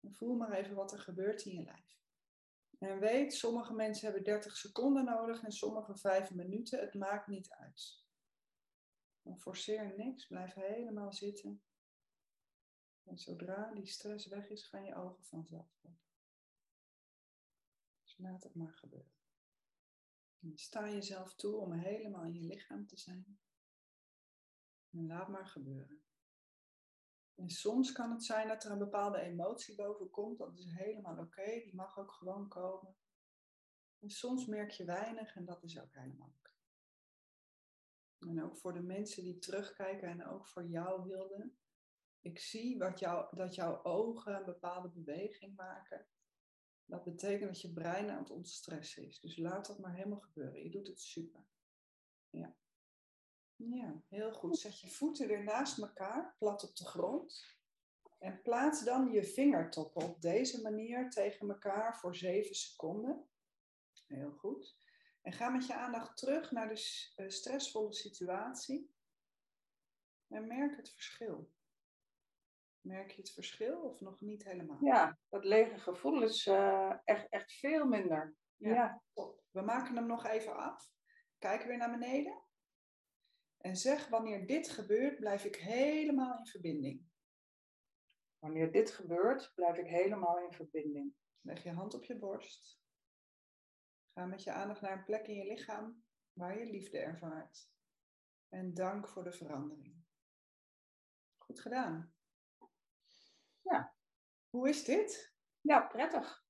En 0.00 0.14
voel 0.14 0.36
maar 0.36 0.52
even 0.52 0.74
wat 0.74 0.92
er 0.92 1.00
gebeurt 1.00 1.44
in 1.44 1.54
je 1.54 1.62
lijf. 1.62 2.01
En 2.82 2.98
weet, 2.98 3.34
sommige 3.34 3.74
mensen 3.74 4.04
hebben 4.04 4.24
30 4.24 4.56
seconden 4.56 5.04
nodig 5.04 5.42
en 5.42 5.52
sommige 5.52 5.96
5 5.96 6.30
minuten. 6.30 6.80
Het 6.80 6.94
maakt 6.94 7.26
niet 7.26 7.50
uit. 7.50 8.04
Dan 9.22 9.40
forceer 9.40 9.94
niks, 9.96 10.26
blijf 10.26 10.54
helemaal 10.54 11.12
zitten. 11.12 11.62
En 13.02 13.18
zodra 13.18 13.72
die 13.74 13.86
stress 13.86 14.26
weg 14.26 14.48
is, 14.48 14.66
gaan 14.66 14.84
je 14.84 14.94
ogen 14.94 15.24
vanzelf 15.24 15.74
open. 15.82 16.00
Dus 18.02 18.18
laat 18.18 18.42
het 18.42 18.54
maar 18.54 18.74
gebeuren. 18.74 19.12
En 20.40 20.58
sta 20.58 20.90
jezelf 20.90 21.34
toe 21.34 21.56
om 21.56 21.72
helemaal 21.72 22.24
in 22.24 22.34
je 22.34 22.46
lichaam 22.46 22.86
te 22.86 22.96
zijn. 22.96 23.38
En 24.90 25.06
laat 25.06 25.28
maar 25.28 25.46
gebeuren. 25.46 26.01
En 27.34 27.50
soms 27.50 27.92
kan 27.92 28.10
het 28.10 28.24
zijn 28.24 28.48
dat 28.48 28.64
er 28.64 28.70
een 28.70 28.78
bepaalde 28.78 29.20
emotie 29.20 29.74
boven 29.74 30.10
komt. 30.10 30.38
Dat 30.38 30.58
is 30.58 30.72
helemaal 30.72 31.18
oké, 31.18 31.44
die 31.44 31.74
mag 31.74 31.98
ook 31.98 32.12
gewoon 32.12 32.48
komen. 32.48 32.96
En 33.98 34.10
soms 34.10 34.46
merk 34.46 34.70
je 34.70 34.84
weinig 34.84 35.36
en 35.36 35.44
dat 35.44 35.62
is 35.62 35.80
ook 35.80 35.94
helemaal 35.94 36.32
oké. 36.38 36.50
En 38.30 38.42
ook 38.42 38.56
voor 38.56 38.72
de 38.72 38.82
mensen 38.82 39.22
die 39.22 39.38
terugkijken 39.38 40.08
en 40.08 40.26
ook 40.26 40.46
voor 40.46 40.66
jou 40.66 41.08
wilden. 41.08 41.56
Ik 42.20 42.38
zie 42.38 42.78
wat 42.78 42.98
jou, 42.98 43.36
dat 43.36 43.54
jouw 43.54 43.84
ogen 43.84 44.34
een 44.34 44.44
bepaalde 44.44 44.88
beweging 44.88 45.56
maken. 45.56 46.06
Dat 46.84 47.04
betekent 47.04 47.48
dat 47.48 47.60
je 47.60 47.72
brein 47.72 48.10
aan 48.10 48.18
het 48.18 48.30
ontstressen 48.30 49.06
is. 49.06 49.20
Dus 49.20 49.36
laat 49.36 49.66
dat 49.66 49.78
maar 49.78 49.94
helemaal 49.94 50.20
gebeuren. 50.20 50.62
Je 50.62 50.70
doet 50.70 50.86
het 50.86 51.00
super. 51.00 51.44
Ja. 52.30 52.56
Ja, 53.70 54.02
heel 54.08 54.32
goed. 54.32 54.58
Zet 54.58 54.80
je 54.80 54.90
voeten 54.90 55.26
weer 55.26 55.44
naast 55.44 55.78
elkaar, 55.78 56.34
plat 56.38 56.64
op 56.64 56.76
de 56.76 56.84
grond. 56.84 57.56
En 58.18 58.42
plaats 58.42 58.84
dan 58.84 59.12
je 59.12 59.24
vingertoppen 59.24 60.02
op 60.02 60.20
deze 60.20 60.62
manier 60.62 61.10
tegen 61.10 61.48
elkaar 61.48 61.98
voor 61.98 62.16
7 62.16 62.54
seconden. 62.54 63.28
Heel 64.06 64.30
goed. 64.30 64.80
En 65.22 65.32
ga 65.32 65.48
met 65.48 65.66
je 65.66 65.74
aandacht 65.74 66.16
terug 66.16 66.50
naar 66.50 66.68
de 66.68 67.10
eh, 67.16 67.28
stressvolle 67.28 67.92
situatie. 67.92 68.94
En 70.28 70.46
merk 70.46 70.76
het 70.76 70.90
verschil. 70.90 71.50
Merk 72.80 73.10
je 73.10 73.20
het 73.20 73.32
verschil 73.32 73.80
of 73.80 74.00
nog 74.00 74.20
niet 74.20 74.44
helemaal? 74.44 74.78
Ja, 74.84 75.18
dat 75.28 75.44
lege 75.44 75.78
gevoel 75.78 76.22
is 76.22 76.46
uh, 76.46 76.94
echt, 77.04 77.28
echt 77.28 77.52
veel 77.52 77.86
minder. 77.86 78.34
Ja, 78.56 78.74
ja, 78.74 79.02
top. 79.12 79.42
We 79.50 79.60
maken 79.60 79.96
hem 79.96 80.06
nog 80.06 80.26
even 80.26 80.56
af. 80.56 80.90
Kijken 81.38 81.68
weer 81.68 81.76
naar 81.76 81.98
beneden. 81.98 82.42
En 83.62 83.76
zeg, 83.76 84.08
wanneer 84.08 84.46
dit 84.46 84.68
gebeurt, 84.68 85.16
blijf 85.16 85.44
ik 85.44 85.56
helemaal 85.56 86.38
in 86.38 86.46
verbinding. 86.46 87.06
Wanneer 88.38 88.72
dit 88.72 88.90
gebeurt, 88.90 89.52
blijf 89.54 89.76
ik 89.76 89.86
helemaal 89.86 90.38
in 90.38 90.52
verbinding. 90.52 91.14
Leg 91.40 91.62
je 91.62 91.70
hand 91.70 91.94
op 91.94 92.04
je 92.04 92.18
borst. 92.18 92.80
Ga 94.12 94.26
met 94.26 94.42
je 94.42 94.52
aandacht 94.52 94.80
naar 94.80 94.98
een 94.98 95.04
plek 95.04 95.26
in 95.26 95.34
je 95.34 95.44
lichaam 95.44 96.04
waar 96.32 96.58
je 96.58 96.70
liefde 96.70 96.98
ervaart. 96.98 97.70
En 98.48 98.74
dank 98.74 99.08
voor 99.08 99.24
de 99.24 99.32
verandering. 99.32 100.04
Goed 101.38 101.60
gedaan. 101.60 102.14
Ja. 103.60 103.94
Hoe 104.50 104.68
is 104.68 104.84
dit? 104.84 105.34
Ja, 105.60 105.80
prettig. 105.80 106.44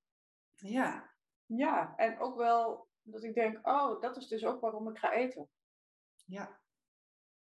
Ja. 0.57 1.15
Ja, 1.47 1.97
en 1.97 2.19
ook 2.19 2.37
wel 2.37 2.89
dat 3.03 3.25
ik 3.25 3.35
denk, 3.35 3.67
oh, 3.67 4.01
dat 4.01 4.17
is 4.17 4.29
dus 4.29 4.45
ook 4.45 4.61
waarom 4.61 4.89
ik 4.89 4.99
ga 4.99 5.13
eten. 5.13 5.51
Ja 6.25 6.62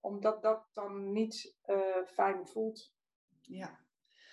omdat 0.05 0.43
dat 0.43 0.69
dan 0.73 1.13
niet 1.13 1.57
uh, 1.67 2.07
fijn 2.07 2.49
voelt. 2.49 2.95
Ja. 3.41 3.79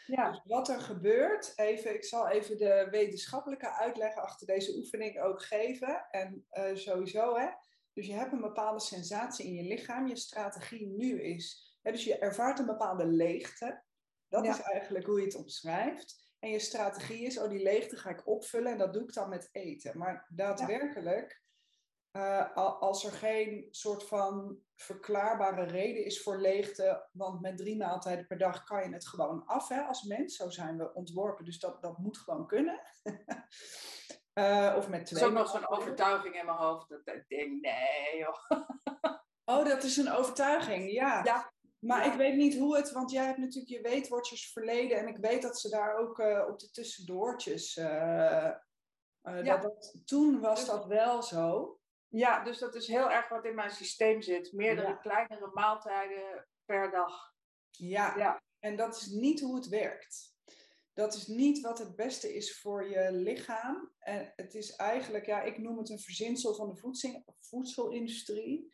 ja. 0.06 0.30
Dus 0.30 0.42
wat 0.44 0.70
er 0.70 0.82
gebeurt, 0.82 1.54
even, 1.56 1.96
ik 1.96 2.04
zal 2.04 2.28
even 2.28 2.58
de 2.58 2.88
wetenschappelijke 2.92 3.72
uitleg 3.72 4.16
achter 4.16 4.48
deze 4.48 4.76
oefening 4.78 5.22
ook 5.22 5.42
geven. 5.42 6.06
En 6.10 6.46
uh, 6.54 6.76
sowieso, 6.76 7.36
hè. 7.38 7.50
Dus 7.94 8.08
je 8.08 8.14
hebt 8.14 8.32
een 8.32 8.42
bepaalde 8.42 8.80
sensatie 8.80 9.46
in 9.46 9.54
je 9.54 9.64
lichaam. 9.64 10.08
Je 10.08 10.16
strategie 10.16 10.88
nu 10.88 11.22
is, 11.22 11.78
hè, 11.82 11.92
dus 11.92 12.04
je 12.04 12.18
ervaart 12.18 12.60
een 12.60 12.66
bepaalde 12.66 13.06
leegte. 13.06 13.84
Dat 14.30 14.46
is 14.46 14.62
eigenlijk 14.62 15.06
hoe 15.06 15.20
je 15.20 15.26
het 15.26 15.36
omschrijft. 15.36 16.30
En 16.40 16.50
je 16.50 16.60
strategie 16.60 17.26
is, 17.26 17.40
oh 17.40 17.50
die 17.50 17.62
leegte 17.62 17.98
ga 17.98 18.10
ik 18.10 18.28
opvullen 18.28 18.72
en 18.72 18.78
dat 18.78 18.94
doe 18.94 19.04
ik 19.04 19.14
dan 19.14 19.30
met 19.30 19.50
eten. 19.52 19.98
Maar 19.98 20.28
daadwerkelijk, 20.30 21.42
uh, 22.12 22.56
als 22.56 23.06
er 23.06 23.12
geen 23.12 23.68
soort 23.72 24.08
van 24.08 24.60
verklaarbare 24.76 25.64
reden 25.64 26.06
is 26.06 26.22
voor 26.22 26.38
leegte, 26.38 27.08
want 27.12 27.42
met 27.42 27.58
drie 27.58 27.78
maaltijden 27.78 28.28
per 28.28 28.38
dag 28.38 28.64
kan 28.64 28.84
je 28.84 28.94
het 28.94 29.08
gewoon 29.08 29.46
af 29.46 29.68
hè, 29.68 29.82
als 29.82 30.04
mens. 30.04 30.36
Zo 30.36 30.50
zijn 30.50 30.78
we 30.78 30.94
ontworpen, 30.94 31.46
dus 31.46 31.60
dat, 31.60 31.82
dat 31.82 31.98
moet 31.98 32.18
gewoon 32.18 32.48
kunnen. 32.48 32.82
uh, 34.34 34.74
of 34.78 34.90
met 34.90 35.06
twee. 35.06 35.26
Ook 35.26 35.32
nog 35.32 35.50
zo'n 35.50 35.70
overtuiging 35.70 36.36
in 36.40 36.46
mijn 36.46 36.58
hoofd. 36.58 36.90
Dat 36.90 37.00
ik 37.06 37.26
denk, 37.28 37.62
nee 37.62 38.18
joh. 38.18 38.60
oh, 39.58 39.66
dat 39.66 39.84
is 39.84 39.98
een 39.98 40.12
overtuiging, 40.12 40.92
ja. 40.92 41.24
Ja, 41.24 41.54
maar 41.80 42.06
ik 42.06 42.14
weet 42.14 42.36
niet 42.36 42.58
hoe 42.58 42.76
het, 42.76 42.92
want 42.92 43.12
jij 43.12 43.26
hebt 43.26 43.38
natuurlijk 43.38 43.72
je 43.72 43.82
weetwoordjes 43.82 44.52
verleden 44.52 44.98
en 44.98 45.08
ik 45.08 45.18
weet 45.18 45.42
dat 45.42 45.60
ze 45.60 45.70
daar 45.70 45.96
ook 45.96 46.20
uh, 46.20 46.46
op 46.50 46.60
de 46.60 46.72
tussendoortjes. 46.72 47.74
Ja. 47.74 48.64
dat, 49.22 49.62
dat, 49.62 49.96
toen 50.06 50.40
was 50.40 50.60
dus, 50.60 50.70
dat 50.70 50.86
wel 50.86 51.24
zo. 51.24 51.76
Ja, 52.12 52.44
dus 52.44 52.58
dat 52.58 52.76
is 52.76 52.88
heel 52.88 53.12
erg 53.12 53.30
wat 53.30 53.46
in 53.46 53.56
mijn 53.56 53.72
systeem 53.72 54.22
zit. 54.22 54.52
Meerdere 54.52 54.88
ja. 54.88 54.94
kleinere 54.94 55.52
maaltijden 55.54 56.48
per 56.66 56.92
dag. 56.92 57.34
Ja. 57.72 58.18
ja, 58.18 58.42
en 58.60 58.76
dat 58.76 58.96
is 58.96 59.08
niet 59.08 59.42
hoe 59.42 59.56
het 59.56 59.68
werkt. 59.68 60.36
Dat 60.94 61.14
is 61.14 61.28
niet 61.28 61.62
wat 61.62 61.80
het 61.80 61.96
beste 61.96 62.36
is 62.36 62.60
voor 62.60 62.90
je 62.90 63.12
lichaam. 63.12 63.92
En 64.00 64.34
het 64.36 64.56
is 64.56 64.76
eigenlijk, 64.76 65.26
ja, 65.26 65.42
ik 65.42 65.58
noem 65.58 65.78
het 65.78 65.90
een 65.90 66.00
verzinsel 66.00 66.56
van 66.56 66.70
de 66.70 67.04
voedselindustrie. 67.40 68.74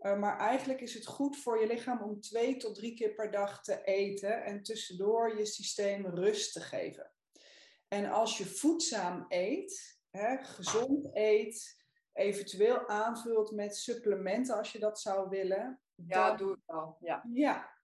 Uh, 0.00 0.18
maar 0.18 0.38
eigenlijk 0.38 0.80
is 0.80 0.94
het 0.94 1.06
goed 1.06 1.36
voor 1.36 1.60
je 1.60 1.66
lichaam 1.66 2.02
om 2.02 2.20
twee 2.20 2.56
tot 2.56 2.74
drie 2.74 2.94
keer 2.94 3.14
per 3.14 3.30
dag 3.30 3.62
te 3.62 3.82
eten 3.84 4.44
en 4.44 4.62
tussendoor 4.62 5.36
je 5.36 5.46
systeem 5.46 6.06
rust 6.06 6.52
te 6.52 6.60
geven. 6.60 7.12
En 7.88 8.10
als 8.10 8.38
je 8.38 8.46
voedzaam 8.46 9.24
eet, 9.28 10.00
hè, 10.10 10.36
gezond 10.44 11.10
eet, 11.12 11.77
eventueel 12.18 12.88
aanvult 12.88 13.50
met 13.50 13.76
supplementen 13.76 14.56
als 14.56 14.72
je 14.72 14.78
dat 14.78 15.00
zou 15.00 15.28
willen. 15.28 15.80
Ja, 15.94 16.28
dan, 16.28 16.36
doe 16.36 16.52
ik 16.52 16.62
al. 16.66 16.96
Ja, 17.00 17.24
ja 17.32 17.76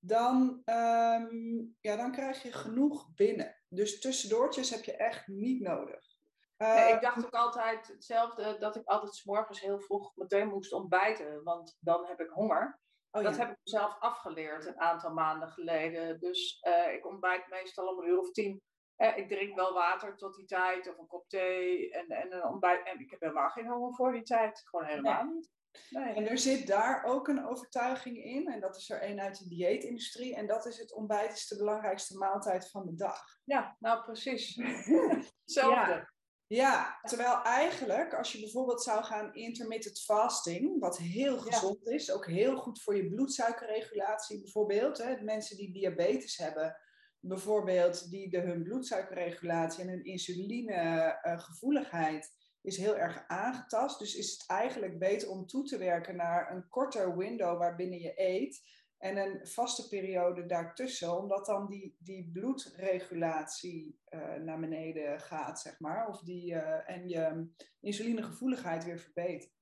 dan, 0.00 0.62
um, 0.64 1.76
ja, 1.80 1.96
dan 1.96 2.12
krijg 2.12 2.42
je 2.42 2.52
genoeg 2.52 3.14
binnen. 3.14 3.56
Dus 3.68 4.00
tussendoortjes 4.00 4.70
heb 4.70 4.84
je 4.84 4.96
echt 4.96 5.26
niet 5.26 5.60
nodig. 5.60 6.18
Uh, 6.58 6.74
nee, 6.74 6.94
ik 6.94 7.00
dacht 7.00 7.24
ook 7.24 7.34
altijd 7.34 7.86
hetzelfde, 7.86 8.56
dat 8.58 8.76
ik 8.76 8.86
altijd 8.86 9.14
s 9.14 9.24
morgens 9.24 9.60
heel 9.60 9.80
vroeg 9.80 10.16
meteen 10.16 10.48
moest 10.48 10.72
ontbijten, 10.72 11.42
want 11.42 11.76
dan 11.80 12.06
heb 12.06 12.20
ik 12.20 12.28
honger. 12.28 12.80
Oh, 13.10 13.22
dat 13.22 13.34
ja. 13.34 13.40
heb 13.40 13.50
ik 13.50 13.58
mezelf 13.64 13.96
afgeleerd 13.98 14.66
een 14.66 14.80
aantal 14.80 15.12
maanden 15.12 15.48
geleden. 15.48 16.20
Dus 16.20 16.62
uh, 16.68 16.92
ik 16.92 17.06
ontbijt 17.06 17.48
meestal 17.48 17.86
om 17.86 17.98
een 17.98 18.08
uur 18.08 18.18
of 18.18 18.30
tien. 18.30 18.62
Uh, 19.00 19.16
ik 19.16 19.28
drink 19.28 19.54
wel 19.54 19.72
water 19.72 20.16
tot 20.16 20.36
die 20.36 20.46
tijd, 20.46 20.88
of 20.88 20.98
een 20.98 21.06
kop 21.06 21.28
thee 21.28 21.90
en, 21.92 22.08
en 22.08 22.32
een 22.32 22.44
ontbijt. 22.44 22.86
En 22.86 23.00
ik 23.00 23.10
heb 23.10 23.20
helemaal 23.20 23.50
geen 23.50 23.66
honger 23.66 23.94
voor 23.94 24.12
die 24.12 24.22
tijd. 24.22 24.62
Gewoon 24.64 24.86
helemaal 24.86 25.24
nee. 25.24 25.34
niet. 25.34 25.50
Nee. 25.90 26.14
En 26.14 26.28
er 26.28 26.38
zit 26.38 26.66
daar 26.66 27.04
ook 27.04 27.28
een 27.28 27.46
overtuiging 27.46 28.24
in, 28.24 28.48
en 28.52 28.60
dat 28.60 28.76
is 28.76 28.90
er 28.90 29.04
een 29.04 29.20
uit 29.20 29.38
de 29.38 29.48
dieetindustrie, 29.48 30.34
en 30.34 30.46
dat 30.46 30.66
is 30.66 30.78
het 30.78 30.94
ontbijt 30.94 31.32
is 31.32 31.46
de 31.46 31.56
belangrijkste 31.56 32.18
maaltijd 32.18 32.70
van 32.70 32.86
de 32.86 32.94
dag. 32.94 33.22
Ja, 33.44 33.76
nou 33.78 34.02
precies. 34.02 34.56
Hetzelfde. 35.44 35.92
Ja. 35.92 36.12
Ja, 36.52 36.98
terwijl 37.02 37.42
eigenlijk 37.42 38.14
als 38.14 38.32
je 38.32 38.40
bijvoorbeeld 38.40 38.82
zou 38.82 39.04
gaan 39.04 39.34
intermittent 39.34 40.00
fasting, 40.00 40.80
wat 40.80 40.98
heel 40.98 41.38
gezond 41.38 41.78
ja. 41.84 41.92
is, 41.92 42.12
ook 42.12 42.26
heel 42.26 42.56
goed 42.56 42.82
voor 42.82 42.96
je 42.96 43.08
bloedsuikerregulatie 43.08 44.40
bijvoorbeeld. 44.40 44.98
Hè, 44.98 45.22
mensen 45.22 45.56
die 45.56 45.72
diabetes 45.72 46.36
hebben, 46.36 46.76
bijvoorbeeld, 47.20 48.10
die 48.10 48.30
de, 48.30 48.40
hun 48.40 48.62
bloedsuikerregulatie 48.62 49.82
en 49.82 49.88
hun 49.88 50.04
insulinegevoeligheid 50.04 52.24
uh, 52.24 52.30
is 52.62 52.76
heel 52.76 52.96
erg 52.96 53.24
aangetast. 53.26 53.98
Dus 53.98 54.14
is 54.14 54.32
het 54.32 54.44
eigenlijk 54.46 54.98
beter 54.98 55.30
om 55.30 55.46
toe 55.46 55.64
te 55.64 55.78
werken 55.78 56.16
naar 56.16 56.52
een 56.52 56.68
korter 56.68 57.16
window 57.16 57.58
waarbinnen 57.58 58.00
je 58.00 58.12
eet 58.16 58.62
en 58.98 59.16
een 59.16 59.46
vaste 59.46 59.88
periode 59.88 60.46
daartussen, 60.46 61.18
omdat 61.18 61.46
dan 61.46 61.66
die, 61.66 61.96
die 61.98 62.30
bloedregulatie 62.32 64.00
uh, 64.10 64.34
naar 64.34 64.60
beneden 64.60 65.20
gaat, 65.20 65.60
zeg 65.60 65.80
maar. 65.80 66.08
Of 66.08 66.20
die, 66.20 66.52
uh, 66.52 66.90
en 66.90 67.08
je 67.08 67.48
insulinegevoeligheid 67.80 68.84
weer 68.84 68.98
verbetert. 68.98 69.52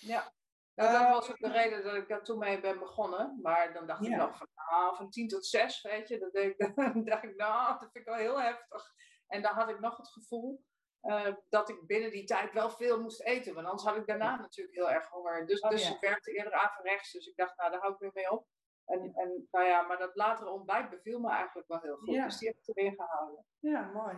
Ja, 0.00 0.32
nou, 0.74 0.92
dat 0.92 1.08
was 1.08 1.30
ook 1.30 1.38
de 1.38 1.50
reden 1.50 1.84
dat 1.84 1.94
ik 1.94 2.08
daar 2.08 2.24
toen 2.24 2.38
mee 2.38 2.60
ben 2.60 2.78
begonnen. 2.78 3.38
Maar 3.42 3.72
dan 3.72 3.86
dacht 3.86 4.04
ja. 4.04 4.10
ik 4.10 4.16
nog 4.16 4.36
van, 4.36 4.48
nou, 4.70 4.96
van 4.96 5.10
10 5.10 5.28
tot 5.28 5.46
6, 5.46 5.82
weet 5.82 6.08
je. 6.08 6.18
Dan 6.18 6.30
dacht 6.32 6.46
ik, 6.46 6.74
dan 6.94 7.04
dacht 7.04 7.24
ik, 7.24 7.36
nou, 7.36 7.70
dat 7.70 7.78
vind 7.80 7.96
ik 7.96 8.04
wel 8.04 8.14
heel 8.14 8.40
heftig. 8.40 8.94
En 9.26 9.42
dan 9.42 9.54
had 9.54 9.68
ik 9.68 9.80
nog 9.80 9.96
het 9.96 10.08
gevoel 10.08 10.64
uh, 11.02 11.34
dat 11.48 11.68
ik 11.68 11.86
binnen 11.86 12.10
die 12.10 12.24
tijd 12.24 12.52
wel 12.52 12.70
veel 12.70 13.00
moest 13.00 13.22
eten. 13.22 13.54
Want 13.54 13.66
anders 13.66 13.84
had 13.84 13.96
ik 13.96 14.06
daarna 14.06 14.36
natuurlijk 14.36 14.76
heel 14.76 14.90
erg 14.90 15.08
honger. 15.08 15.46
Dus, 15.46 15.60
oh, 15.60 15.70
dus 15.70 15.88
ja. 15.88 15.94
ik 15.94 16.00
werkte 16.00 16.32
eerder 16.32 16.52
averechts. 16.52 17.12
Dus 17.12 17.26
ik 17.26 17.36
dacht, 17.36 17.56
nou, 17.56 17.70
daar 17.70 17.80
hou 17.80 17.92
ik 17.92 17.98
weer 17.98 18.10
mee 18.14 18.30
op. 18.30 18.46
En, 18.84 19.12
en 19.14 19.48
nou 19.50 19.66
ja, 19.66 19.82
maar 19.82 19.98
dat 19.98 20.16
latere 20.16 20.50
ontbijt 20.50 20.90
beviel 20.90 21.20
me 21.20 21.30
eigenlijk 21.30 21.68
wel 21.68 21.80
heel 21.80 21.96
goed. 21.96 22.14
Ja. 22.14 22.24
Dus 22.24 22.38
die 22.38 22.48
heb 22.48 22.56
ik 22.56 22.76
erin 22.76 22.94
gehouden. 22.94 23.44
Ja, 23.58 23.90
mooi. 23.90 24.16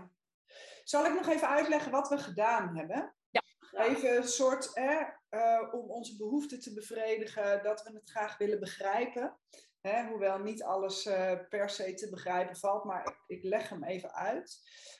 Zal 0.84 1.04
ik 1.04 1.14
nog 1.14 1.28
even 1.28 1.48
uitleggen 1.48 1.92
wat 1.92 2.08
we 2.08 2.18
gedaan 2.18 2.76
hebben? 2.76 3.14
Ja. 3.30 3.42
Even 3.72 4.16
een 4.16 4.28
soort, 4.28 4.74
eh, 4.74 5.08
uh, 5.30 5.74
om 5.74 5.90
onze 5.90 6.16
behoeften 6.16 6.60
te 6.60 6.74
bevredigen, 6.74 7.62
dat 7.62 7.82
we 7.82 7.92
het 7.92 8.10
graag 8.10 8.38
willen 8.38 8.60
begrijpen. 8.60 9.38
Hè, 9.80 10.08
hoewel 10.08 10.38
niet 10.38 10.62
alles 10.62 11.06
uh, 11.06 11.32
per 11.48 11.70
se 11.70 11.94
te 11.94 12.10
begrijpen 12.10 12.56
valt, 12.56 12.84
maar 12.84 13.06
ik, 13.06 13.36
ik 13.36 13.44
leg 13.44 13.68
hem 13.68 13.84
even 13.84 14.14
uit. 14.14 14.58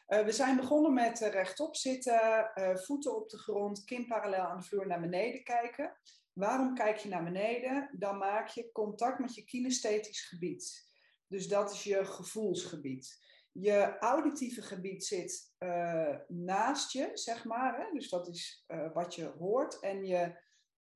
Uh, 0.08 0.24
we 0.24 0.32
zijn 0.32 0.56
begonnen 0.56 0.94
met 0.94 1.18
rechtop 1.18 1.76
zitten, 1.76 2.50
voeten 2.74 3.16
op 3.16 3.28
de 3.28 3.38
grond, 3.38 3.84
kin 3.84 4.06
parallel 4.06 4.44
aan 4.44 4.58
de 4.58 4.64
vloer 4.64 4.86
naar 4.86 5.00
beneden 5.00 5.44
kijken. 5.44 5.96
Waarom 6.32 6.74
kijk 6.74 6.96
je 6.96 7.08
naar 7.08 7.24
beneden? 7.24 7.90
Dan 7.92 8.18
maak 8.18 8.48
je 8.48 8.72
contact 8.72 9.18
met 9.18 9.34
je 9.34 9.44
kinesthetisch 9.44 10.28
gebied. 10.28 10.88
Dus 11.26 11.48
dat 11.48 11.72
is 11.72 11.84
je 11.84 12.04
gevoelsgebied. 12.04 13.18
Je 13.52 13.98
auditieve 13.98 14.62
gebied 14.62 15.04
zit 15.04 15.54
uh, 15.58 16.16
naast 16.28 16.92
je, 16.92 17.10
zeg 17.14 17.44
maar. 17.44 17.78
Hè? 17.78 17.92
Dus 17.92 18.08
dat 18.08 18.28
is 18.28 18.64
uh, 18.68 18.92
wat 18.92 19.14
je 19.14 19.34
hoort. 19.38 19.80
En 19.80 20.04
je 20.06 20.38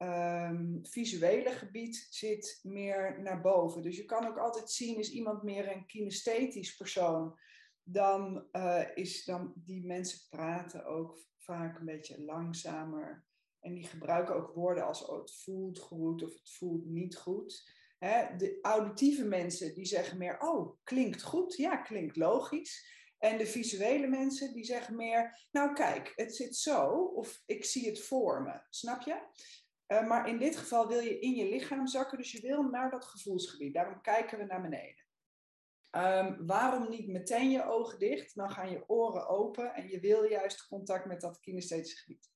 um, 0.04 0.78
visuele 0.82 1.50
gebied 1.50 2.06
zit 2.10 2.60
meer 2.62 3.20
naar 3.22 3.40
boven. 3.40 3.82
Dus 3.82 3.96
je 3.96 4.04
kan 4.04 4.26
ook 4.26 4.38
altijd 4.38 4.70
zien, 4.70 4.98
is 4.98 5.10
iemand 5.10 5.42
meer 5.42 5.72
een 5.72 5.86
kinesthetisch 5.86 6.76
persoon? 6.76 7.38
Dan, 7.82 8.46
uh, 8.52 8.82
is 8.94 9.24
dan 9.24 9.52
die 9.56 9.86
mensen 9.86 10.28
praten 10.28 10.84
ook 10.84 11.18
vaak 11.38 11.78
een 11.78 11.84
beetje 11.84 12.24
langzamer 12.24 13.24
en 13.60 13.74
die 13.74 13.86
gebruiken 13.86 14.34
ook 14.34 14.54
woorden 14.54 14.86
als 14.86 15.06
oh, 15.06 15.18
het 15.18 15.34
voelt 15.34 15.78
goed 15.78 16.22
of 16.22 16.32
het 16.32 16.50
voelt 16.50 16.86
niet 16.86 17.16
goed. 17.16 17.72
de 18.38 18.58
auditieve 18.62 19.24
mensen 19.24 19.74
die 19.74 19.86
zeggen 19.86 20.18
meer, 20.18 20.40
oh, 20.40 20.76
klinkt 20.82 21.22
goed, 21.22 21.56
ja, 21.56 21.76
klinkt 21.76 22.16
logisch. 22.16 22.92
En 23.18 23.38
de 23.38 23.46
visuele 23.46 24.06
mensen 24.06 24.52
die 24.52 24.64
zeggen 24.64 24.96
meer, 24.96 25.46
nou 25.50 25.72
kijk, 25.72 26.12
het 26.16 26.36
zit 26.36 26.56
zo 26.56 26.88
of 27.14 27.42
ik 27.46 27.64
zie 27.64 27.88
het 27.88 28.00
voor 28.00 28.42
me, 28.42 28.60
snap 28.70 29.02
je? 29.02 29.22
Uh, 29.88 30.06
maar 30.06 30.28
in 30.28 30.38
dit 30.38 30.56
geval 30.56 30.88
wil 30.88 31.00
je 31.00 31.18
in 31.18 31.34
je 31.34 31.48
lichaam 31.48 31.86
zakken, 31.86 32.18
dus 32.18 32.32
je 32.32 32.40
wil 32.40 32.62
naar 32.62 32.90
dat 32.90 33.04
gevoelsgebied. 33.04 33.74
Daarom 33.74 34.00
kijken 34.00 34.38
we 34.38 34.44
naar 34.44 34.62
beneden. 34.62 35.04
Um, 35.90 36.46
waarom 36.46 36.88
niet 36.88 37.08
meteen 37.08 37.50
je 37.50 37.64
ogen 37.64 37.98
dicht? 37.98 38.34
Dan 38.34 38.50
gaan 38.50 38.70
je 38.70 38.88
oren 38.88 39.28
open 39.28 39.74
en 39.74 39.88
je 39.88 40.00
wil 40.00 40.24
juist 40.24 40.66
contact 40.66 41.06
met 41.06 41.20
dat 41.20 41.40
kinesthetische 41.40 41.96
gebied. 41.96 42.30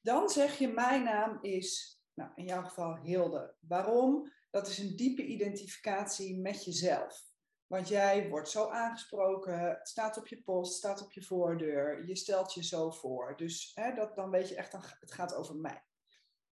Dan 0.00 0.28
zeg 0.28 0.58
je, 0.58 0.68
mijn 0.68 1.02
naam 1.02 1.38
is, 1.42 2.00
nou, 2.14 2.30
in 2.34 2.44
jouw 2.44 2.62
geval 2.62 2.96
Hilde. 2.96 3.54
Waarom? 3.60 4.32
Dat 4.50 4.68
is 4.68 4.78
een 4.78 4.96
diepe 4.96 5.24
identificatie 5.24 6.38
met 6.38 6.64
jezelf. 6.64 7.24
Want 7.66 7.88
jij 7.88 8.28
wordt 8.28 8.48
zo 8.48 8.68
aangesproken, 8.68 9.58
het 9.58 9.88
staat 9.88 10.16
op 10.16 10.26
je 10.26 10.42
post, 10.42 10.76
staat 10.76 11.02
op 11.02 11.12
je 11.12 11.22
voordeur, 11.22 12.06
je 12.06 12.16
stelt 12.16 12.54
je 12.54 12.64
zo 12.64 12.90
voor. 12.90 13.36
Dus 13.36 13.72
hè, 13.74 13.94
dat, 13.94 14.16
dan 14.16 14.30
weet 14.30 14.48
je 14.48 14.56
echt, 14.56 14.72
het 15.00 15.12
gaat 15.12 15.34
over 15.34 15.56
mij. 15.56 15.84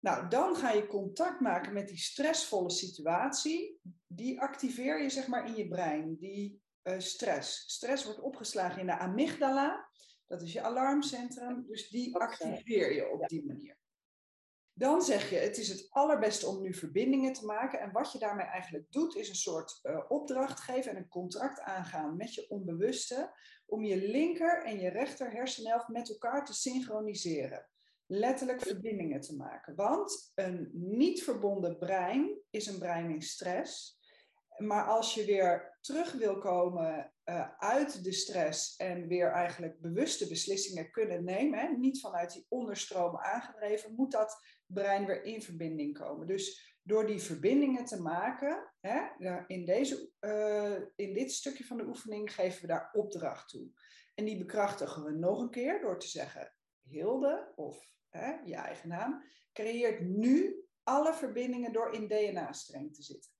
Nou, 0.00 0.28
dan 0.28 0.56
ga 0.56 0.70
je 0.70 0.86
contact 0.86 1.40
maken 1.40 1.72
met 1.72 1.88
die 1.88 1.98
stressvolle 1.98 2.70
situatie. 2.70 3.80
Die 4.06 4.40
activeer 4.40 5.02
je 5.02 5.10
zeg 5.10 5.26
maar 5.26 5.46
in 5.46 5.56
je 5.56 5.68
brein, 5.68 6.16
die 6.18 6.62
uh, 6.82 6.98
stress. 6.98 7.64
Stress 7.66 8.04
wordt 8.04 8.20
opgeslagen 8.20 8.80
in 8.80 8.86
de 8.86 8.98
amygdala. 8.98 9.88
Dat 10.26 10.42
is 10.42 10.52
je 10.52 10.62
alarmcentrum, 10.62 11.66
dus 11.66 11.88
die 11.88 12.16
activeer 12.16 12.94
je 12.94 13.10
op 13.10 13.28
die 13.28 13.46
manier. 13.46 13.76
Dan 14.72 15.02
zeg 15.02 15.30
je, 15.30 15.36
het 15.36 15.58
is 15.58 15.68
het 15.68 15.86
allerbeste 15.90 16.46
om 16.46 16.62
nu 16.62 16.74
verbindingen 16.74 17.32
te 17.32 17.44
maken. 17.44 17.80
En 17.80 17.92
wat 17.92 18.12
je 18.12 18.18
daarmee 18.18 18.46
eigenlijk 18.46 18.86
doet, 18.90 19.16
is 19.16 19.28
een 19.28 19.34
soort 19.34 19.80
uh, 19.82 20.04
opdracht 20.08 20.60
geven 20.60 20.90
en 20.90 20.96
een 20.96 21.08
contract 21.08 21.60
aangaan 21.60 22.16
met 22.16 22.34
je 22.34 22.50
onbewuste. 22.50 23.32
Om 23.66 23.84
je 23.84 24.08
linker 24.08 24.64
en 24.64 24.80
je 24.80 24.88
rechter 24.88 25.30
hersenhelft 25.30 25.88
met 25.88 26.08
elkaar 26.08 26.44
te 26.44 26.54
synchroniseren. 26.54 27.68
Letterlijk 28.10 28.60
verbindingen 28.60 29.20
te 29.20 29.36
maken. 29.36 29.74
Want 29.74 30.32
een 30.34 30.70
niet 30.72 31.22
verbonden 31.22 31.78
brein 31.78 32.40
is 32.50 32.66
een 32.66 32.78
brein 32.78 33.10
in 33.10 33.22
stress. 33.22 33.98
Maar 34.56 34.84
als 34.84 35.14
je 35.14 35.24
weer 35.24 35.78
terug 35.80 36.12
wil 36.12 36.38
komen 36.38 37.12
uh, 37.24 37.50
uit 37.58 38.04
de 38.04 38.12
stress 38.12 38.76
en 38.76 39.08
weer 39.08 39.30
eigenlijk 39.30 39.80
bewuste 39.80 40.28
beslissingen 40.28 40.90
kunnen 40.90 41.24
nemen, 41.24 41.80
niet 41.80 42.00
vanuit 42.00 42.32
die 42.32 42.46
onderstromen 42.48 43.20
aangedreven, 43.20 43.94
moet 43.94 44.12
dat 44.12 44.40
brein 44.66 45.06
weer 45.06 45.24
in 45.24 45.42
verbinding 45.42 45.98
komen. 45.98 46.26
Dus 46.26 46.76
door 46.82 47.06
die 47.06 47.20
verbindingen 47.20 47.84
te 47.84 48.02
maken, 48.02 48.72
hè, 48.80 49.00
in, 49.46 49.64
deze, 49.64 50.10
uh, 50.20 50.78
in 50.96 51.14
dit 51.14 51.32
stukje 51.32 51.64
van 51.64 51.76
de 51.76 51.86
oefening 51.86 52.34
geven 52.34 52.60
we 52.60 52.66
daar 52.66 52.90
opdracht 52.92 53.48
toe. 53.48 53.68
En 54.14 54.24
die 54.24 54.38
bekrachtigen 54.38 55.04
we 55.04 55.10
nog 55.10 55.40
een 55.40 55.50
keer 55.50 55.80
door 55.80 55.98
te 55.98 56.08
zeggen, 56.08 56.52
Hilde 56.82 57.52
of 57.56 57.97
je 58.44 58.54
eigen 58.54 58.88
naam, 58.88 59.22
creëert 59.52 60.00
nu 60.00 60.64
alle 60.82 61.14
verbindingen 61.14 61.72
door 61.72 61.92
in 61.92 62.08
DNA-streng 62.08 62.94
te 62.94 63.02
zitten. 63.02 63.30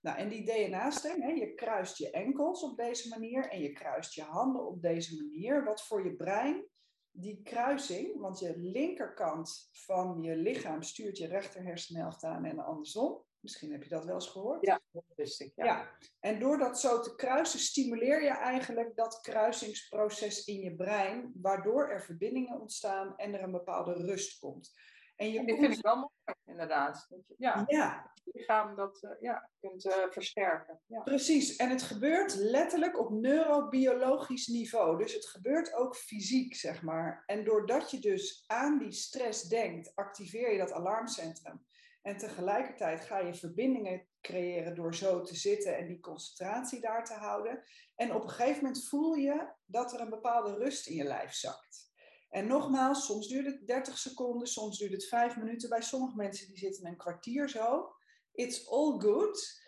Nou, 0.00 0.18
en 0.18 0.28
die 0.28 0.44
DNA-streng, 0.44 1.38
je 1.38 1.54
kruist 1.54 1.96
je 1.96 2.10
enkels 2.10 2.62
op 2.62 2.76
deze 2.76 3.08
manier 3.08 3.48
en 3.48 3.60
je 3.60 3.72
kruist 3.72 4.14
je 4.14 4.22
handen 4.22 4.66
op 4.66 4.82
deze 4.82 5.16
manier, 5.22 5.64
wat 5.64 5.86
voor 5.86 6.04
je 6.04 6.16
brein 6.16 6.66
die 7.10 7.42
kruising, 7.42 8.20
want 8.20 8.38
je 8.38 8.58
linkerkant 8.58 9.68
van 9.72 10.22
je 10.22 10.36
lichaam 10.36 10.82
stuurt 10.82 11.18
je 11.18 11.26
rechter 11.26 11.62
hersenhelft 11.62 12.24
aan 12.24 12.44
en 12.44 12.58
andersom. 12.58 13.24
Misschien 13.48 13.72
heb 13.72 13.82
je 13.82 13.88
dat 13.88 14.04
wel 14.04 14.14
eens 14.14 14.30
gehoord. 14.30 14.66
Ja, 14.66 14.80
dat 14.90 15.04
wist 15.16 15.40
ik. 15.40 15.52
Ja. 15.54 15.64
ja. 15.64 15.90
En 16.20 16.38
door 16.38 16.58
dat 16.58 16.80
zo 16.80 17.00
te 17.00 17.14
kruisen, 17.14 17.58
stimuleer 17.58 18.22
je 18.22 18.30
eigenlijk 18.30 18.96
dat 18.96 19.20
kruisingsproces 19.20 20.44
in 20.44 20.60
je 20.60 20.76
brein, 20.76 21.32
waardoor 21.34 21.90
er 21.90 22.02
verbindingen 22.02 22.60
ontstaan 22.60 23.16
en 23.16 23.34
er 23.34 23.42
een 23.42 23.50
bepaalde 23.50 23.92
rust 23.92 24.38
komt. 24.38 24.72
En 25.16 25.30
je 25.30 25.44
vind 25.44 25.76
ik 25.76 25.82
wel 25.82 25.96
mooi, 25.96 26.36
inderdaad. 26.44 27.08
ja, 27.36 27.64
ja. 27.66 28.12
het 28.14 28.34
lichaam 28.34 28.76
dat 28.76 29.02
uh, 29.02 29.10
ja, 29.20 29.50
kunt 29.60 29.84
uh, 29.84 29.92
versterken. 30.10 30.80
Ja. 30.86 31.00
Precies, 31.00 31.56
en 31.56 31.70
het 31.70 31.82
gebeurt 31.82 32.34
letterlijk 32.34 32.98
op 32.98 33.10
neurobiologisch 33.10 34.46
niveau. 34.46 34.98
Dus 34.98 35.14
het 35.14 35.26
gebeurt 35.26 35.74
ook 35.74 35.96
fysiek, 35.96 36.54
zeg 36.54 36.82
maar. 36.82 37.22
En 37.26 37.44
doordat 37.44 37.90
je 37.90 37.98
dus 37.98 38.44
aan 38.46 38.78
die 38.78 38.92
stress 38.92 39.42
denkt, 39.42 39.92
activeer 39.94 40.52
je 40.52 40.58
dat 40.58 40.72
alarmcentrum. 40.72 41.66
En 42.08 42.16
tegelijkertijd 42.16 43.00
ga 43.04 43.18
je 43.18 43.34
verbindingen 43.34 44.06
creëren 44.20 44.74
door 44.74 44.94
zo 44.94 45.22
te 45.22 45.36
zitten 45.36 45.76
en 45.76 45.86
die 45.86 46.00
concentratie 46.00 46.80
daar 46.80 47.04
te 47.04 47.12
houden. 47.12 47.62
En 47.96 48.14
op 48.14 48.22
een 48.22 48.30
gegeven 48.30 48.62
moment 48.62 48.88
voel 48.88 49.14
je 49.14 49.52
dat 49.66 49.92
er 49.92 50.00
een 50.00 50.10
bepaalde 50.10 50.54
rust 50.54 50.86
in 50.86 50.94
je 50.94 51.04
lijf 51.04 51.32
zakt. 51.32 51.92
En 52.28 52.46
nogmaals, 52.46 53.06
soms 53.06 53.28
duurt 53.28 53.46
het 53.46 53.66
30 53.66 53.98
seconden, 53.98 54.48
soms 54.48 54.78
duurt 54.78 54.92
het 54.92 55.08
5 55.08 55.36
minuten. 55.36 55.68
Bij 55.68 55.82
sommige 55.82 56.16
mensen 56.16 56.46
die 56.46 56.58
zitten 56.58 56.86
een 56.86 56.96
kwartier 56.96 57.48
zo. 57.48 57.92
It's 58.32 58.68
all 58.68 58.98
good. 58.98 59.62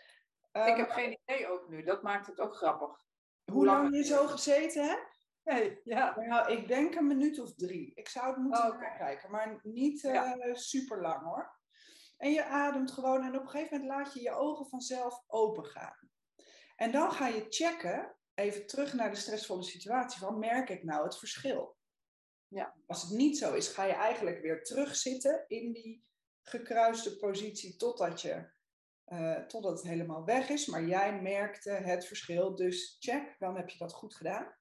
Ik 0.52 0.76
heb 0.76 0.88
ehm, 0.88 0.98
geen 0.98 1.18
idee 1.22 1.48
ook 1.48 1.68
nu, 1.68 1.82
dat 1.82 2.02
maakt 2.02 2.26
het 2.26 2.40
ook 2.40 2.56
grappig. 2.56 3.04
Hoe, 3.52 3.64
lang, 3.64 3.96
je 3.96 4.04
zo 4.04 4.26
gezeten 4.26 4.84
hebt? 4.84 5.28
Nee, 5.44 5.80
ja. 5.84 6.20
Nou, 6.20 6.52
ik 6.52 6.68
denk 6.68 6.94
een 6.94 7.06
minuut 7.06 7.40
of 7.40 7.54
drie. 7.54 7.94
Ik 7.94 8.08
zou 8.08 8.26
het 8.26 8.36
moeten 8.36 8.72
oh, 8.72 8.96
kijken, 8.98 9.30
maar 9.30 9.60
niet 9.62 10.02
uh, 10.02 10.32
super 10.52 11.00
lang 11.00 11.22
hoor. 11.22 11.58
En 12.20 12.32
je 12.32 12.44
ademt 12.44 12.90
gewoon 12.90 13.22
en 13.24 13.36
op 13.36 13.42
een 13.42 13.48
gegeven 13.48 13.80
moment 13.80 13.98
laat 13.98 14.14
je 14.14 14.20
je 14.20 14.30
ogen 14.30 14.68
vanzelf 14.68 15.22
open 15.26 15.64
gaan. 15.64 16.10
En 16.76 16.92
dan 16.92 17.12
ga 17.12 17.26
je 17.26 17.46
checken, 17.48 18.16
even 18.34 18.66
terug 18.66 18.92
naar 18.92 19.10
de 19.10 19.16
stressvolle 19.16 19.62
situatie, 19.62 20.20
van 20.20 20.38
merk 20.38 20.68
ik 20.68 20.84
nou 20.84 21.04
het 21.04 21.18
verschil? 21.18 21.76
Ja. 22.48 22.74
Als 22.86 23.02
het 23.02 23.10
niet 23.10 23.38
zo 23.38 23.54
is, 23.54 23.68
ga 23.68 23.84
je 23.84 23.92
eigenlijk 23.92 24.40
weer 24.40 24.64
terugzitten 24.64 25.44
in 25.46 25.72
die 25.72 26.04
gekruiste 26.42 27.16
positie 27.16 27.76
totdat, 27.76 28.20
je, 28.20 28.50
uh, 29.06 29.46
totdat 29.46 29.78
het 29.78 29.88
helemaal 29.88 30.24
weg 30.24 30.48
is. 30.48 30.66
Maar 30.66 30.84
jij 30.84 31.20
merkte 31.20 31.70
het 31.70 32.06
verschil, 32.06 32.54
dus 32.54 32.96
check, 32.98 33.36
dan 33.38 33.56
heb 33.56 33.68
je 33.68 33.78
dat 33.78 33.92
goed 33.92 34.14
gedaan. 34.14 34.56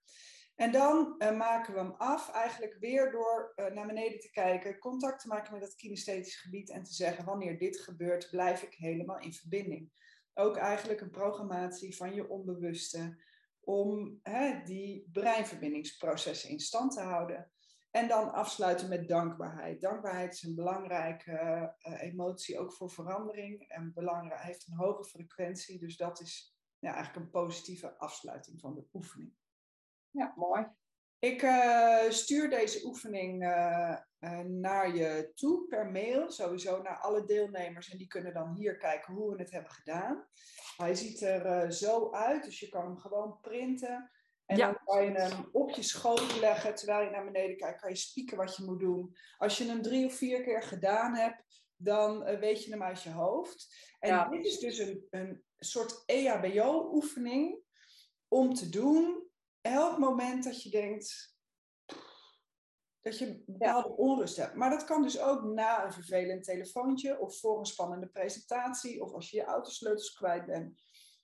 En 0.60 0.72
dan 0.72 1.16
uh, 1.18 1.38
maken 1.38 1.74
we 1.74 1.80
hem 1.80 1.94
af, 1.98 2.32
eigenlijk 2.32 2.78
weer 2.80 3.12
door 3.12 3.54
uh, 3.56 3.66
naar 3.66 3.88
beneden 3.88 4.20
te 4.20 4.32
kijken, 4.32 4.80
contact 4.80 5.22
te 5.22 5.28
maken 5.28 5.54
met 5.54 5.62
het 5.62 5.76
kinesthetisch 5.76 6.36
gebied 6.36 6.70
en 6.70 6.84
te 6.84 6.94
zeggen: 6.94 7.26
wanneer 7.26 7.58
dit 7.58 7.80
gebeurt, 7.80 8.30
blijf 8.30 8.64
ik 8.64 8.74
helemaal 8.74 9.20
in 9.20 9.34
verbinding. 9.34 9.92
Ook 10.34 10.58
eigenlijk 10.58 11.02
een 11.02 11.10
programmatie 11.10 11.96
van 11.96 12.14
je 12.14 12.30
onbewuste 12.30 13.24
om 13.60 14.20
hè, 14.24 14.62
die 14.64 15.10
breinverbindingsprocessen 15.12 16.50
in 16.50 16.60
stand 16.60 16.94
te 16.94 17.02
houden. 17.02 17.52
En 17.92 18.08
dan 18.08 18.34
afsluiten 18.34 18.90
met 18.90 19.08
dankbaarheid. 19.08 19.82
Dankbaarheid 19.82 20.34
is 20.34 20.44
een 20.44 20.56
belangrijke 20.56 21.32
uh, 21.82 22.02
emotie, 22.02 22.60
ook 22.60 22.74
voor 22.74 22.92
verandering. 22.92 23.68
En 23.68 23.94
belangrijk, 23.94 24.42
heeft 24.42 24.68
een 24.68 24.78
hoge 24.78 25.04
frequentie, 25.04 25.80
dus 25.80 25.98
dat 25.98 26.22
is 26.22 26.58
eigenlijk 26.80 27.16
een 27.16 27.30
positieve 27.30 27.98
afsluiting 27.98 28.60
van 28.60 28.76
de 28.76 28.88
oefening. 28.94 29.34
Ja, 30.12 30.34
mooi. 30.36 30.68
Ik 31.20 31.42
uh, 31.42 32.10
stuur 32.10 32.50
deze 32.50 32.86
oefening 32.86 33.44
uh, 33.44 33.98
naar 34.46 34.96
je 34.96 35.32
toe 35.36 35.68
per 35.68 35.92
mail, 35.92 36.32
sowieso 36.32 36.82
naar 36.82 36.98
alle 36.98 37.26
deelnemers. 37.26 37.90
En 37.90 37.98
die 37.98 38.08
kunnen 38.08 38.34
dan 38.34 38.56
hier 38.56 38.78
kijken 38.78 39.14
hoe 39.14 39.32
we 39.32 39.42
het 39.42 39.52
hebben 39.52 39.72
gedaan. 39.72 40.28
Hij 40.78 40.96
ziet 40.96 41.22
er 41.22 41.74
zo 41.74 42.12
uit, 42.12 42.44
dus 42.44 42.60
je 42.60 42.70
kan 42.70 42.86
hem 42.86 42.98
gewoon 42.98 43.40
printen. 43.42 44.12
En 44.46 44.58
dan 44.58 44.78
kan 44.84 45.04
je 45.04 45.12
hem 45.12 45.50
op 45.52 45.70
je 45.70 45.84
schoot 45.84 46.40
leggen 46.40 46.76
terwijl 46.76 47.04
je 47.04 47.10
naar 47.10 47.26
beneden 47.26 47.58
kijkt. 47.58 47.82
Kan 47.82 47.90
je 47.90 47.96
spieken 47.96 48.38
wat 48.38 48.56
je 48.56 48.64
moet 48.64 48.80
doen. 48.80 49.16
Als 49.38 49.58
je 49.58 49.66
hem 49.66 49.82
drie 49.82 50.06
of 50.06 50.14
vier 50.14 50.44
keer 50.44 50.64
gedaan 50.64 51.16
hebt, 51.16 51.44
dan 51.76 52.40
weet 52.40 52.64
je 52.64 52.72
hem 52.72 52.84
uit 52.84 53.04
je 53.04 53.12
hoofd. 53.12 53.76
En 54.00 54.30
dit 54.30 54.46
is 54.46 54.60
dus 54.60 54.78
een, 54.78 55.08
een 55.10 55.44
soort 55.58 56.04
EHBO-oefening 56.06 57.60
om 58.28 58.54
te 58.54 58.70
doen 58.70 59.29
elk 59.62 59.98
moment 59.98 60.44
dat 60.44 60.64
je 60.64 60.70
denkt 60.70 61.38
dat 63.02 63.18
je 63.18 63.28
een 63.28 63.44
bepaalde 63.46 63.90
onrust 63.90 64.38
hebt. 64.38 64.56
Maar 64.56 64.70
dat 64.70 64.84
kan 64.84 65.02
dus 65.02 65.20
ook 65.20 65.44
na 65.44 65.86
een 65.86 65.94
vervelend 65.94 66.44
telefoontje 66.44 67.20
of 67.20 67.40
voor 67.40 67.60
een 67.60 67.66
spannende 67.66 68.08
presentatie 68.08 69.04
of 69.04 69.14
als 69.14 69.30
je 69.30 69.38
je 69.38 69.44
autosleutels 69.44 70.14
kwijt 70.14 70.46
bent. 70.46 70.82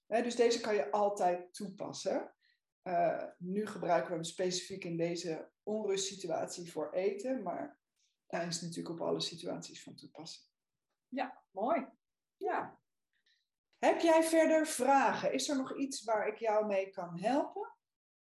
dus 0.08 0.36
deze 0.36 0.60
kan 0.60 0.76
je 0.76 0.92
altijd 0.92 1.54
toepassen. 1.54 2.34
Uh, 2.84 3.24
nu 3.38 3.68
gebruiken 3.68 4.10
we 4.10 4.16
hem 4.16 4.24
specifiek 4.24 4.84
in 4.84 4.98
deze 4.98 5.52
onrustsituatie 5.64 6.72
voor 6.72 6.92
eten, 6.92 7.44
maar 7.44 7.80
hij 8.28 8.48
is 8.48 8.62
natuurlijk 8.62 8.90
op 8.90 9.08
alle 9.08 9.22
situaties 9.22 9.84
van 9.84 9.96
toepassing. 9.96 10.48
Ja, 11.08 11.44
mooi. 11.52 11.88
Ja. 12.38 12.80
Heb 13.78 14.00
jij 14.00 14.24
verder 14.24 14.68
vragen? 14.68 15.34
Is 15.34 15.50
er 15.50 15.58
nog 15.58 15.78
iets 15.78 16.04
waar 16.04 16.28
ik 16.28 16.38
jou 16.38 16.66
mee 16.66 16.90
kan 16.90 17.20
helpen? 17.20 17.75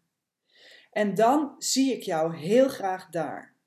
En 0.91 1.13
dan 1.13 1.55
zie 1.57 1.93
ik 1.93 2.03
jou 2.03 2.35
heel 2.35 2.67
graag 2.67 3.09
daar. 3.09 3.57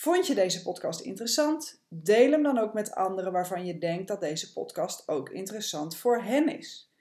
Vond 0.00 0.26
je 0.26 0.34
deze 0.34 0.62
podcast 0.62 1.00
interessant? 1.00 1.82
Deel 1.88 2.30
hem 2.30 2.42
dan 2.42 2.58
ook 2.58 2.72
met 2.72 2.94
anderen 2.94 3.32
waarvan 3.32 3.66
je 3.66 3.78
denkt 3.78 4.08
dat 4.08 4.20
deze 4.20 4.52
podcast 4.52 5.08
ook 5.08 5.30
interessant 5.30 5.96
voor 5.96 6.22
hen 6.22 6.58
is. 6.58 6.92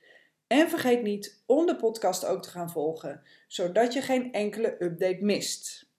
En 0.48 0.70
vergeet 0.70 1.02
niet 1.02 1.42
om 1.46 1.66
de 1.66 1.76
podcast 1.76 2.26
ook 2.26 2.44
te 2.44 2.50
gaan 2.50 2.70
volgen, 2.70 3.22
zodat 3.48 3.94
je 3.94 4.02
geen 4.02 4.34
enkele 4.34 4.84
update 4.84 5.24
mist. 5.24 5.90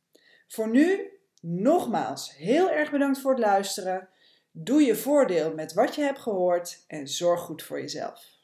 Voor 0.49 0.69
nu, 0.71 1.11
nogmaals, 1.41 2.37
heel 2.37 2.71
erg 2.71 2.91
bedankt 2.91 3.19
voor 3.19 3.31
het 3.31 3.41
luisteren. 3.41 4.09
Doe 4.51 4.83
je 4.83 4.97
voordeel 4.97 5.55
met 5.55 5.73
wat 5.73 5.95
je 5.95 6.03
hebt 6.03 6.19
gehoord 6.19 6.85
en 6.87 7.09
zorg 7.09 7.41
goed 7.41 7.63
voor 7.63 7.81
jezelf. 7.81 8.40